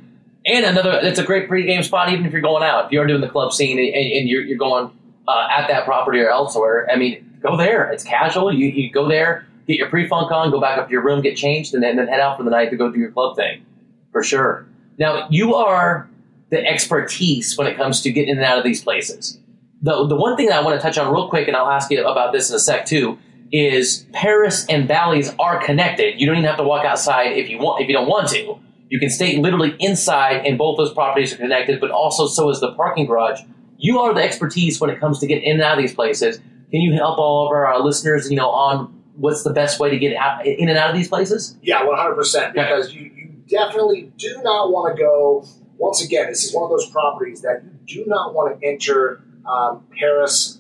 And 0.45 0.65
another, 0.65 0.99
it's 1.03 1.19
a 1.19 1.23
great 1.23 1.49
pregame 1.49 1.83
spot, 1.83 2.11
even 2.11 2.25
if 2.25 2.31
you're 2.31 2.41
going 2.41 2.63
out. 2.63 2.85
If 2.85 2.91
you're 2.93 3.05
doing 3.05 3.19
the 3.21 3.27
club 3.27 3.51
scene 3.51 3.77
and, 3.77 3.87
and 3.93 4.29
you're, 4.29 4.41
you're 4.41 4.57
going 4.57 4.89
uh, 5.27 5.47
at 5.51 5.67
that 5.67 5.83
property 5.83 6.19
or 6.21 6.29
elsewhere, 6.29 6.87
I 6.91 6.95
mean, 6.95 7.28
go 7.41 7.57
there. 7.57 7.91
It's 7.91 8.03
casual. 8.03 8.53
You, 8.53 8.67
you 8.67 8.91
go 8.91 9.07
there, 9.07 9.47
get 9.67 9.77
your 9.77 9.89
pre-funk 9.89 10.31
on, 10.31 10.51
go 10.51 10.59
back 10.59 10.77
up 10.77 10.87
to 10.87 10.91
your 10.91 11.03
room, 11.03 11.21
get 11.21 11.35
changed, 11.35 11.73
and 11.73 11.83
then, 11.83 11.95
then 11.95 12.07
head 12.07 12.19
out 12.19 12.37
for 12.37 12.43
the 12.43 12.49
night 12.49 12.69
to 12.69 12.77
go 12.77 12.91
do 12.91 12.99
your 12.99 13.11
club 13.11 13.35
thing, 13.35 13.65
for 14.11 14.23
sure. 14.23 14.65
Now, 14.97 15.27
you 15.29 15.55
are 15.55 16.09
the 16.49 16.65
expertise 16.65 17.57
when 17.57 17.67
it 17.67 17.77
comes 17.77 18.01
to 18.01 18.11
getting 18.11 18.31
in 18.31 18.37
and 18.37 18.45
out 18.45 18.57
of 18.57 18.63
these 18.63 18.83
places. 18.83 19.39
The, 19.81 20.07
the 20.07 20.15
one 20.15 20.35
thing 20.35 20.47
that 20.47 20.59
I 20.59 20.61
want 20.61 20.79
to 20.79 20.81
touch 20.81 20.97
on 20.97 21.13
real 21.13 21.29
quick, 21.29 21.47
and 21.47 21.55
I'll 21.55 21.69
ask 21.69 21.89
you 21.89 22.05
about 22.05 22.33
this 22.33 22.49
in 22.49 22.55
a 22.55 22.59
sec 22.59 22.85
too, 22.85 23.17
is 23.51 24.05
Paris 24.11 24.65
and 24.67 24.87
Bally's 24.87 25.33
are 25.39 25.63
connected. 25.63 26.19
You 26.19 26.27
don't 26.27 26.35
even 26.35 26.47
have 26.47 26.57
to 26.57 26.63
walk 26.63 26.85
outside 26.85 27.37
if 27.37 27.49
you 27.49 27.57
want 27.57 27.81
if 27.81 27.87
you 27.87 27.93
don't 27.93 28.07
want 28.07 28.27
to. 28.29 28.59
You 28.89 28.99
can 28.99 29.09
stay 29.09 29.37
literally 29.37 29.75
inside, 29.79 30.45
and 30.45 30.57
both 30.57 30.77
those 30.77 30.93
properties 30.93 31.33
are 31.33 31.37
connected. 31.37 31.79
But 31.79 31.91
also, 31.91 32.27
so 32.27 32.49
is 32.49 32.59
the 32.59 32.73
parking 32.73 33.05
garage. 33.05 33.39
You 33.77 33.99
are 33.99 34.13
the 34.13 34.21
expertise 34.21 34.81
when 34.81 34.89
it 34.89 34.99
comes 34.99 35.19
to 35.19 35.27
getting 35.27 35.45
in 35.45 35.53
and 35.53 35.61
out 35.61 35.77
of 35.77 35.81
these 35.81 35.93
places. 35.93 36.39
Can 36.71 36.81
you 36.81 36.93
help 36.93 37.17
all 37.17 37.45
of 37.47 37.51
our 37.51 37.79
listeners, 37.81 38.29
you 38.29 38.37
know, 38.37 38.49
on 38.49 39.01
what's 39.15 39.43
the 39.43 39.51
best 39.53 39.79
way 39.79 39.89
to 39.89 39.97
get 39.97 40.15
out, 40.15 40.45
in 40.45 40.69
and 40.69 40.77
out 40.77 40.89
of 40.89 40.95
these 40.95 41.07
places? 41.07 41.57
Yeah, 41.61 41.83
one 41.85 41.97
hundred 41.97 42.15
percent. 42.15 42.53
Because 42.53 42.93
you, 42.93 43.11
you 43.15 43.29
definitely 43.47 44.11
do 44.17 44.39
not 44.43 44.71
want 44.71 44.95
to 44.95 45.01
go. 45.01 45.45
Once 45.77 46.03
again, 46.03 46.27
this 46.27 46.43
is 46.43 46.53
one 46.53 46.65
of 46.65 46.69
those 46.69 46.89
properties 46.89 47.41
that 47.41 47.61
you 47.63 48.03
do 48.03 48.09
not 48.09 48.33
want 48.33 48.59
to 48.59 48.67
enter 48.67 49.23
um, 49.47 49.85
Paris 49.97 50.59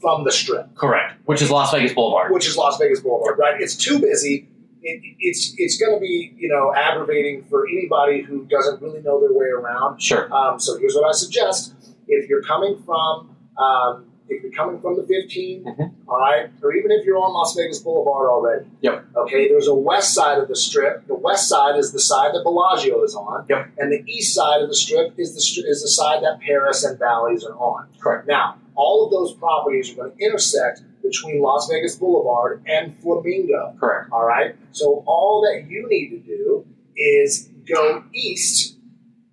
from 0.00 0.24
the 0.24 0.30
Strip, 0.30 0.74
Correct. 0.76 1.14
Which 1.24 1.42
is 1.42 1.50
Las 1.50 1.72
Vegas 1.72 1.92
Boulevard. 1.92 2.30
which 2.32 2.46
is 2.46 2.56
Las 2.56 2.78
Vegas 2.78 3.00
Boulevard. 3.00 3.36
Right? 3.38 3.60
It's 3.60 3.74
too 3.74 3.98
busy. 3.98 4.48
It, 4.80 5.16
it's 5.18 5.54
it's 5.56 5.76
going 5.76 5.94
to 5.96 6.00
be 6.00 6.34
you 6.36 6.48
know 6.48 6.72
aggravating 6.72 7.44
for 7.50 7.66
anybody 7.66 8.22
who 8.22 8.44
doesn't 8.46 8.80
really 8.80 9.00
know 9.02 9.18
their 9.20 9.32
way 9.32 9.46
around. 9.46 10.00
Sure. 10.00 10.32
Um, 10.32 10.60
so 10.60 10.78
here's 10.78 10.94
what 10.94 11.08
I 11.08 11.12
suggest: 11.12 11.74
if 12.06 12.28
you're 12.28 12.44
coming 12.44 12.80
from 12.86 13.34
um, 13.56 14.04
if 14.28 14.42
you're 14.42 14.52
coming 14.52 14.80
from 14.80 14.96
the 14.96 15.02
15, 15.04 15.64
Mhm. 15.64 15.90
all 16.08 16.18
right, 16.18 16.50
or 16.62 16.72
even 16.74 16.90
if 16.90 17.04
you're 17.04 17.18
on 17.18 17.32
Las 17.32 17.54
Vegas 17.54 17.78
Boulevard 17.80 18.28
already, 18.28 18.66
Yep. 18.82 19.04
Okay, 19.16 19.48
there's 19.48 19.68
a 19.68 19.74
west 19.74 20.14
side 20.14 20.38
of 20.38 20.48
the 20.48 20.56
strip. 20.56 21.06
The 21.06 21.14
west 21.14 21.48
side 21.48 21.76
is 21.78 21.92
the 21.92 21.98
side 22.00 22.32
that 22.34 22.42
Bellagio 22.44 23.02
is 23.02 23.14
on, 23.14 23.46
Yep. 23.48 23.66
and 23.78 23.92
the 23.92 24.02
east 24.06 24.34
side 24.34 24.62
of 24.62 24.68
the 24.68 24.74
strip 24.74 25.12
is 25.18 25.34
the 25.34 25.68
is 25.68 25.82
the 25.82 25.88
side 25.88 26.22
that 26.22 26.40
Paris 26.40 26.84
and 26.84 26.98
Bally's 26.98 27.44
are 27.44 27.54
on. 27.54 27.86
Correct. 28.00 28.26
Now, 28.26 28.56
all 28.74 29.04
of 29.04 29.10
those 29.10 29.32
properties 29.34 29.92
are 29.92 29.96
going 29.96 30.12
to 30.16 30.24
intersect 30.24 30.82
between 31.02 31.40
Las 31.40 31.68
Vegas 31.70 31.96
Boulevard 31.96 32.62
and 32.66 32.94
Flamingo. 33.00 33.74
Correct. 33.80 34.08
All 34.12 34.24
right. 34.24 34.54
So 34.72 35.02
all 35.06 35.40
that 35.42 35.68
you 35.70 35.86
need 35.88 36.10
to 36.10 36.18
do 36.18 36.64
is 36.96 37.48
go 37.66 38.02
east 38.12 38.76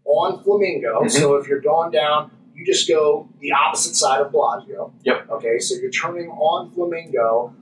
on 0.06 0.42
Flamingo. 0.44 1.02
Mhm. 1.04 1.12
So 1.12 1.36
if 1.36 1.48
you're 1.48 1.60
going 1.62 1.92
down, 1.92 2.32
you 2.56 2.66
just 2.66 2.88
go 2.88 3.30
the 3.40 3.52
opposite 3.52 3.96
side 3.96 4.22
of 4.22 4.32
Bellagio. 4.32 4.94
Yep. 5.04 5.30
Okay. 5.32 5.60
So 5.60 5.76
you're 5.76 5.92
turning 5.92 6.30
on 6.30 6.72
Flamingo. 6.72 7.54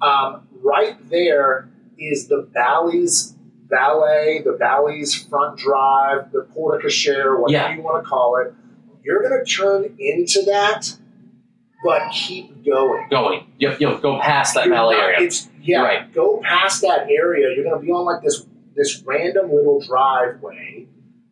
Um, 0.00 0.48
right 0.62 0.96
there 1.10 1.68
is 1.98 2.28
the 2.28 2.48
Bally's 2.54 3.34
Ballet, 3.68 4.40
the 4.44 4.52
Bally's 4.52 5.14
front 5.14 5.58
drive, 5.58 6.32
the 6.32 6.42
Porte 6.54 6.82
Cochere, 6.82 7.38
whatever 7.38 7.68
Yeah. 7.70 7.76
you 7.76 7.82
want 7.82 8.02
to 8.02 8.08
call 8.08 8.36
it. 8.38 8.54
You're 9.04 9.22
going 9.28 9.44
to 9.44 9.50
turn 9.50 9.94
into 9.98 10.42
that, 10.46 10.96
but 11.84 12.10
keep 12.12 12.64
going. 12.64 13.08
Going. 13.10 13.52
Yep. 13.58 13.80
Yep. 13.80 14.00
Go 14.02 14.18
past 14.20 14.54
that 14.54 14.66
You're 14.66 14.74
valley 14.74 14.96
not- 14.96 15.04
area. 15.04 15.26
It's 15.26 15.48
yeah. 15.62 15.82
Right. 15.82 16.12
Go 16.12 16.40
past 16.42 16.80
that 16.82 17.08
area. 17.10 17.48
You're 17.54 17.64
going 17.64 17.78
to 17.80 17.84
be 17.84 17.92
on 17.92 18.04
like 18.04 18.22
this 18.22 18.46
this 18.74 19.02
random 19.04 19.50
little 19.52 19.80
driveway, 19.80 20.86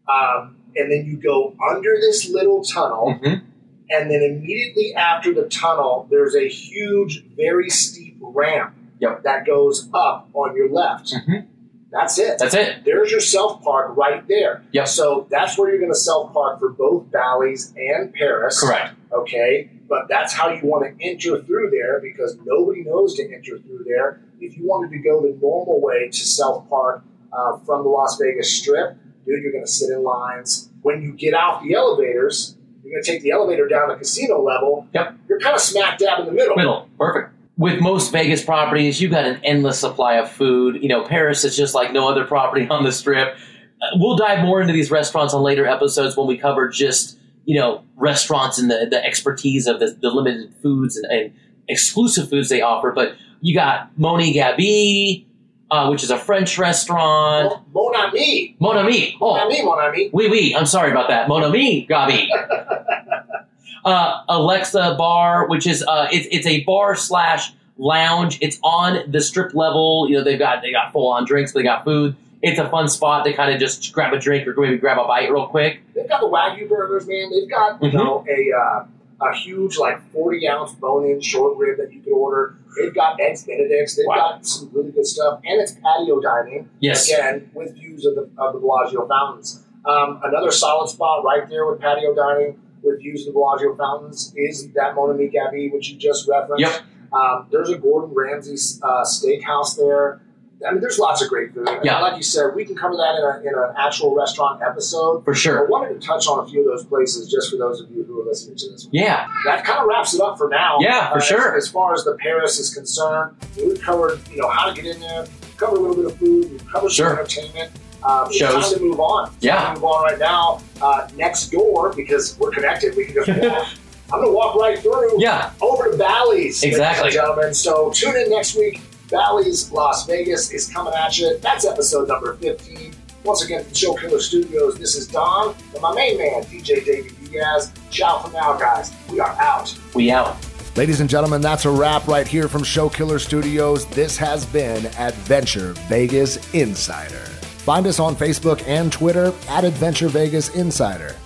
um, 0.08 0.56
and 0.76 0.90
then 0.90 1.04
you 1.06 1.16
go 1.16 1.54
under 1.70 1.96
this 2.00 2.28
little 2.30 2.62
tunnel, 2.62 3.18
Mhm. 3.22 3.42
and 3.90 4.10
then 4.10 4.22
immediately 4.22 4.94
after 4.94 5.32
the 5.32 5.44
tunnel, 5.48 6.06
there's 6.10 6.34
a 6.34 6.48
huge, 6.48 7.24
very 7.36 7.68
steep 7.70 8.16
ramp 8.20 8.74
Yep. 9.00 9.22
that 9.24 9.46
goes 9.46 9.88
up 9.94 10.28
on 10.34 10.56
your 10.56 10.68
left. 10.70 11.12
Mhm. 11.14 11.46
That's 11.92 12.18
it. 12.18 12.38
That's 12.38 12.54
it. 12.54 12.84
There's 12.84 13.10
your 13.10 13.20
self 13.20 13.62
park 13.62 13.96
right 13.96 14.26
there. 14.28 14.62
Yep. 14.72 14.88
So 14.88 15.26
that's 15.30 15.56
where 15.56 15.70
you're 15.70 15.78
going 15.78 15.92
to 15.92 15.98
self 15.98 16.32
park 16.34 16.58
for 16.58 16.70
both 16.70 17.10
Bally's 17.10 17.72
and 17.76 18.12
Paris 18.12 18.60
Correct. 18.60 18.94
okay? 19.12 19.70
But 19.88 20.08
that's 20.08 20.32
how 20.32 20.48
you 20.50 20.60
want 20.66 20.84
to 20.98 21.04
enter 21.06 21.40
through 21.42 21.70
there 21.70 22.00
because 22.00 22.36
nobody 22.44 22.82
knows 22.82 23.14
to 23.14 23.22
enter 23.32 23.58
through 23.58 23.84
there. 23.86 24.20
If 24.40 24.58
you 24.58 24.66
wanted 24.66 24.90
to 24.90 24.98
go 24.98 25.20
the 25.22 25.38
normal 25.40 25.80
way 25.80 26.08
to 26.08 26.18
self 26.18 26.68
park 26.68 27.02
uh, 27.32 27.58
from 27.58 27.84
the 27.84 27.88
Las 27.88 28.18
Vegas 28.20 28.50
Strip, 28.50 28.96
dude, 29.26 29.42
you're 29.42 29.52
going 29.52 29.64
to 29.64 29.70
sit 29.70 29.90
in 29.90 30.02
lines. 30.02 30.70
When 30.82 31.02
you 31.02 31.12
get 31.12 31.34
out 31.34 31.62
the 31.62 31.74
elevators, 31.74 32.56
you're 32.82 32.92
going 32.94 33.02
to 33.02 33.10
take 33.10 33.22
the 33.22 33.32
elevator 33.32 33.66
down 33.66 33.88
to 33.88 33.96
casino 33.96 34.40
level. 34.40 34.86
Yep. 34.94 35.16
You're 35.28 35.40
kind 35.40 35.54
of 35.54 35.60
smack 35.60 35.98
dab 35.98 36.20
in 36.20 36.26
the 36.26 36.32
middle. 36.32 36.56
Middle. 36.56 36.88
Perfect. 36.98 37.34
With 37.58 37.80
most 37.80 38.12
Vegas 38.12 38.44
properties, 38.44 39.00
you've 39.00 39.10
got 39.10 39.24
an 39.24 39.40
endless 39.42 39.80
supply 39.80 40.14
of 40.14 40.30
food. 40.30 40.82
You 40.82 40.88
know, 40.88 41.04
Paris 41.04 41.44
is 41.44 41.56
just 41.56 41.74
like 41.74 41.92
no 41.92 42.08
other 42.08 42.24
property 42.24 42.68
on 42.68 42.84
the 42.84 42.92
strip. 42.92 43.34
Uh, 43.82 43.86
We'll 43.94 44.16
dive 44.16 44.44
more 44.44 44.60
into 44.60 44.72
these 44.72 44.90
restaurants 44.90 45.34
on 45.34 45.42
later 45.42 45.66
episodes 45.66 46.16
when 46.16 46.26
we 46.26 46.36
cover 46.36 46.68
just, 46.68 47.18
you 47.44 47.58
know, 47.58 47.82
restaurants 47.96 48.58
and 48.58 48.70
the, 48.70 48.86
the 48.88 49.04
expertise 49.04 49.66
of 49.66 49.80
the, 49.80 49.96
the 50.00 50.10
limited 50.10 50.54
foods 50.62 50.96
and, 50.96 51.10
and 51.10 51.32
exclusive 51.66 52.28
foods 52.28 52.48
they 52.50 52.60
offer. 52.60 52.92
But 52.92 53.16
you 53.40 53.54
got 53.54 53.98
Moni 53.98 54.34
Gabi, 54.34 55.24
uh, 55.70 55.88
which 55.88 56.02
is 56.02 56.10
a 56.10 56.18
French 56.18 56.58
restaurant. 56.58 57.60
Mon 57.72 57.96
ami. 57.96 58.56
Mon 58.60 58.76
Ami. 58.76 59.16
Mon 59.20 59.38
Oh, 59.38 59.40
ami, 59.44 59.62
mon 59.62 59.78
ami. 59.78 60.10
Oui, 60.12 60.28
oui. 60.28 60.54
I'm 60.56 60.66
sorry 60.66 60.90
about 60.90 61.08
that. 61.08 61.28
Mon 61.28 61.42
ami, 61.42 61.86
Gabi. 61.88 62.28
uh, 63.84 64.22
Alexa 64.28 64.94
Bar, 64.98 65.48
which 65.48 65.66
is 65.66 65.82
uh, 65.86 66.08
it's 66.12 66.26
it's 66.30 66.46
a 66.46 66.62
bar 66.64 66.94
slash 66.94 67.52
lounge. 67.78 68.38
It's 68.40 68.58
on 68.62 69.10
the 69.10 69.20
strip 69.20 69.54
level. 69.54 70.06
You 70.08 70.18
know 70.18 70.24
they've 70.24 70.38
got 70.38 70.62
they 70.62 70.72
got 70.72 70.92
full 70.92 71.08
on 71.08 71.24
drinks. 71.24 71.52
They 71.52 71.62
got 71.62 71.84
food. 71.84 72.16
It's 72.42 72.58
a 72.60 72.68
fun 72.68 72.88
spot 72.88 73.24
to 73.24 73.32
kind 73.32 73.52
of 73.52 73.58
just 73.58 73.92
grab 73.92 74.12
a 74.12 74.18
drink 74.18 74.46
or 74.46 74.54
maybe 74.56 74.76
grab 74.76 74.98
a 74.98 75.04
bite 75.06 75.30
real 75.32 75.46
quick. 75.46 75.80
They've 75.94 76.08
got 76.08 76.20
the 76.20 76.28
Wagyu 76.28 76.68
burgers, 76.68 77.06
man. 77.08 77.30
They've 77.30 77.48
got, 77.50 77.82
you 77.82 77.90
Mhm. 77.90 77.94
know, 77.94 78.24
a, 78.28 78.52
uh, 78.56 78.84
a 79.20 79.34
huge 79.34 79.78
like 79.78 80.00
40 80.12 80.48
ounce 80.48 80.72
bone 80.74 81.06
in 81.06 81.20
short 81.20 81.56
rib 81.56 81.78
that 81.78 81.92
you 81.92 82.00
could 82.00 82.12
order. 82.12 82.56
They've 82.78 82.94
got 82.94 83.18
eggs 83.20 83.44
Benedicts. 83.44 83.96
They've 83.96 84.06
Wow. 84.06 84.32
got 84.32 84.46
some 84.46 84.70
really 84.72 84.90
good 84.90 85.06
stuff, 85.06 85.40
and 85.44 85.60
it's 85.60 85.72
patio 85.72 86.20
dining 86.20 86.68
Yes. 86.80 87.08
again 87.10 87.50
with 87.54 87.74
views 87.74 88.04
of 88.04 88.14
the 88.14 88.28
of 88.38 88.52
the 88.52 88.58
Bellagio 88.60 89.06
fountains. 89.08 89.62
Um, 89.86 90.20
another 90.24 90.50
solid 90.50 90.88
spot 90.88 91.24
right 91.24 91.48
there 91.48 91.64
with 91.66 91.80
patio 91.80 92.14
dining 92.14 92.60
with 92.82 92.98
views 93.00 93.22
of 93.26 93.32
the 93.32 93.38
Bellagio 93.38 93.74
fountains 93.76 94.32
is 94.36 94.70
that 94.74 94.94
Mon 94.94 95.10
Ami 95.10 95.28
Gabi, 95.30 95.72
which 95.72 95.88
you 95.90 95.96
just 95.96 96.28
referenced. 96.28 96.60
Yep. 96.60 96.82
Um, 97.12 97.46
there's 97.50 97.70
a 97.70 97.78
Gordon 97.78 98.14
Ramsay 98.14 98.56
uh, 98.82 99.02
steakhouse 99.04 99.76
there. 99.78 100.20
I 100.66 100.72
mean, 100.72 100.80
there's 100.80 100.98
lots 100.98 101.22
of 101.22 101.28
great 101.28 101.52
food. 101.52 101.68
Yeah. 101.82 102.00
like 102.00 102.16
you 102.16 102.22
said, 102.22 102.54
we 102.54 102.64
can 102.64 102.74
cover 102.76 102.94
that 102.96 103.16
in, 103.18 103.24
a, 103.24 103.50
in 103.50 103.54
an 103.58 103.74
actual 103.76 104.14
restaurant 104.14 104.62
episode. 104.62 105.24
For 105.24 105.34
sure. 105.34 105.66
I 105.66 105.68
wanted 105.70 106.00
to 106.00 106.06
touch 106.06 106.26
on 106.26 106.44
a 106.44 106.48
few 106.48 106.60
of 106.60 106.66
those 106.66 106.84
places 106.86 107.30
just 107.30 107.50
for 107.50 107.56
those 107.58 107.80
of 107.80 107.90
you 107.90 108.04
who 108.04 108.22
are 108.22 108.24
listening 108.24 108.56
to 108.58 108.70
this. 108.70 108.84
one. 108.86 108.90
Yeah. 108.94 109.28
That 109.44 109.64
kind 109.64 109.80
of 109.80 109.86
wraps 109.86 110.14
it 110.14 110.20
up 110.20 110.38
for 110.38 110.48
now. 110.48 110.78
Yeah, 110.80 111.10
for 111.10 111.18
Uh, 111.18 111.20
sure. 111.20 111.56
As, 111.56 111.64
as 111.64 111.70
far 111.70 111.92
as 111.92 112.04
the 112.04 112.16
Paris 112.20 112.58
is 112.58 112.72
concerned, 112.74 113.36
we 113.56 113.76
covered 113.76 114.18
you 114.30 114.38
know 114.38 114.48
how 114.48 114.70
to 114.72 114.74
get 114.80 114.86
in 114.94 115.00
there, 115.00 115.22
we 115.24 115.56
covered 115.58 115.76
a 115.76 115.80
little 115.80 115.96
bit 115.96 116.06
of 116.06 116.16
food, 116.18 116.50
we 116.50 116.58
covered 116.70 116.90
Sure. 116.90 117.10
some 117.10 117.18
entertainment. 117.18 117.72
Um, 118.02 118.32
Shows. 118.32 118.70
time 118.70 118.78
to 118.78 118.80
move 118.84 119.00
on. 119.00 119.32
It's 119.34 119.44
Yeah. 119.44 119.74
move 119.74 119.84
on 119.84 120.04
right 120.04 120.18
now. 120.18 120.62
Uh, 120.80 121.08
next 121.16 121.50
door 121.50 121.92
because 121.94 122.38
we're 122.38 122.50
connected. 122.50 122.96
We 122.96 123.04
can 123.04 123.14
just 123.14 123.28
walk. 123.28 123.68
I'm 124.12 124.20
going 124.20 124.26
to 124.26 124.32
walk 124.32 124.54
right 124.54 124.78
through 124.78 125.20
Yeah. 125.20 125.50
over 125.60 125.90
to 125.90 125.96
Bally's, 125.98 126.62
ladies 126.62 126.64
Exactly. 126.64 127.08
and 127.08 127.12
gentlemen. 127.12 127.52
So 127.54 127.90
tune 127.90 128.14
in 128.16 128.30
next 128.30 128.54
week. 128.56 128.80
Bally's 129.10 129.70
Las 129.70 130.06
Vegas 130.06 130.52
is 130.52 130.68
coming 130.68 130.92
at 130.94 131.18
you. 131.18 131.38
That's 131.38 131.64
episode 131.64 132.08
number 132.08 132.34
15. 132.36 132.92
Once 133.24 133.44
again, 133.44 133.64
from 133.64 133.74
Show 133.74 133.94
Killer 133.94 134.20
Studios, 134.20 134.78
this 134.78 134.94
is 134.94 135.08
Don 135.08 135.54
and 135.72 135.82
my 135.82 135.94
main 135.94 136.18
man, 136.18 136.42
DJ 136.44 136.84
David 136.84 137.12
Diaz. 137.24 137.72
Ciao 137.90 138.18
for 138.18 138.32
now, 138.32 138.56
guys. 138.56 138.92
We 139.10 139.20
are 139.20 139.36
out. 139.40 139.76
We 139.94 140.10
out. 140.10 140.36
Ladies 140.76 141.00
and 141.00 141.08
gentlemen, 141.08 141.40
that's 141.40 141.64
a 141.64 141.70
wrap 141.70 142.06
right 142.06 142.26
here 142.26 142.48
from 142.48 142.62
Show 142.62 142.88
Killer 142.88 143.18
Studios. 143.18 143.86
This 143.86 144.16
has 144.18 144.44
been 144.46 144.86
Adventure 144.98 145.72
Vegas 145.88 146.52
Insider. 146.54 147.24
Find 147.66 147.86
us 147.86 147.98
on 147.98 148.14
Facebook 148.14 148.62
and 148.68 148.92
Twitter 148.92 149.32
at 149.48 149.64
Adventure 149.64 150.08
Vegas 150.08 150.54
Insider. 150.54 151.16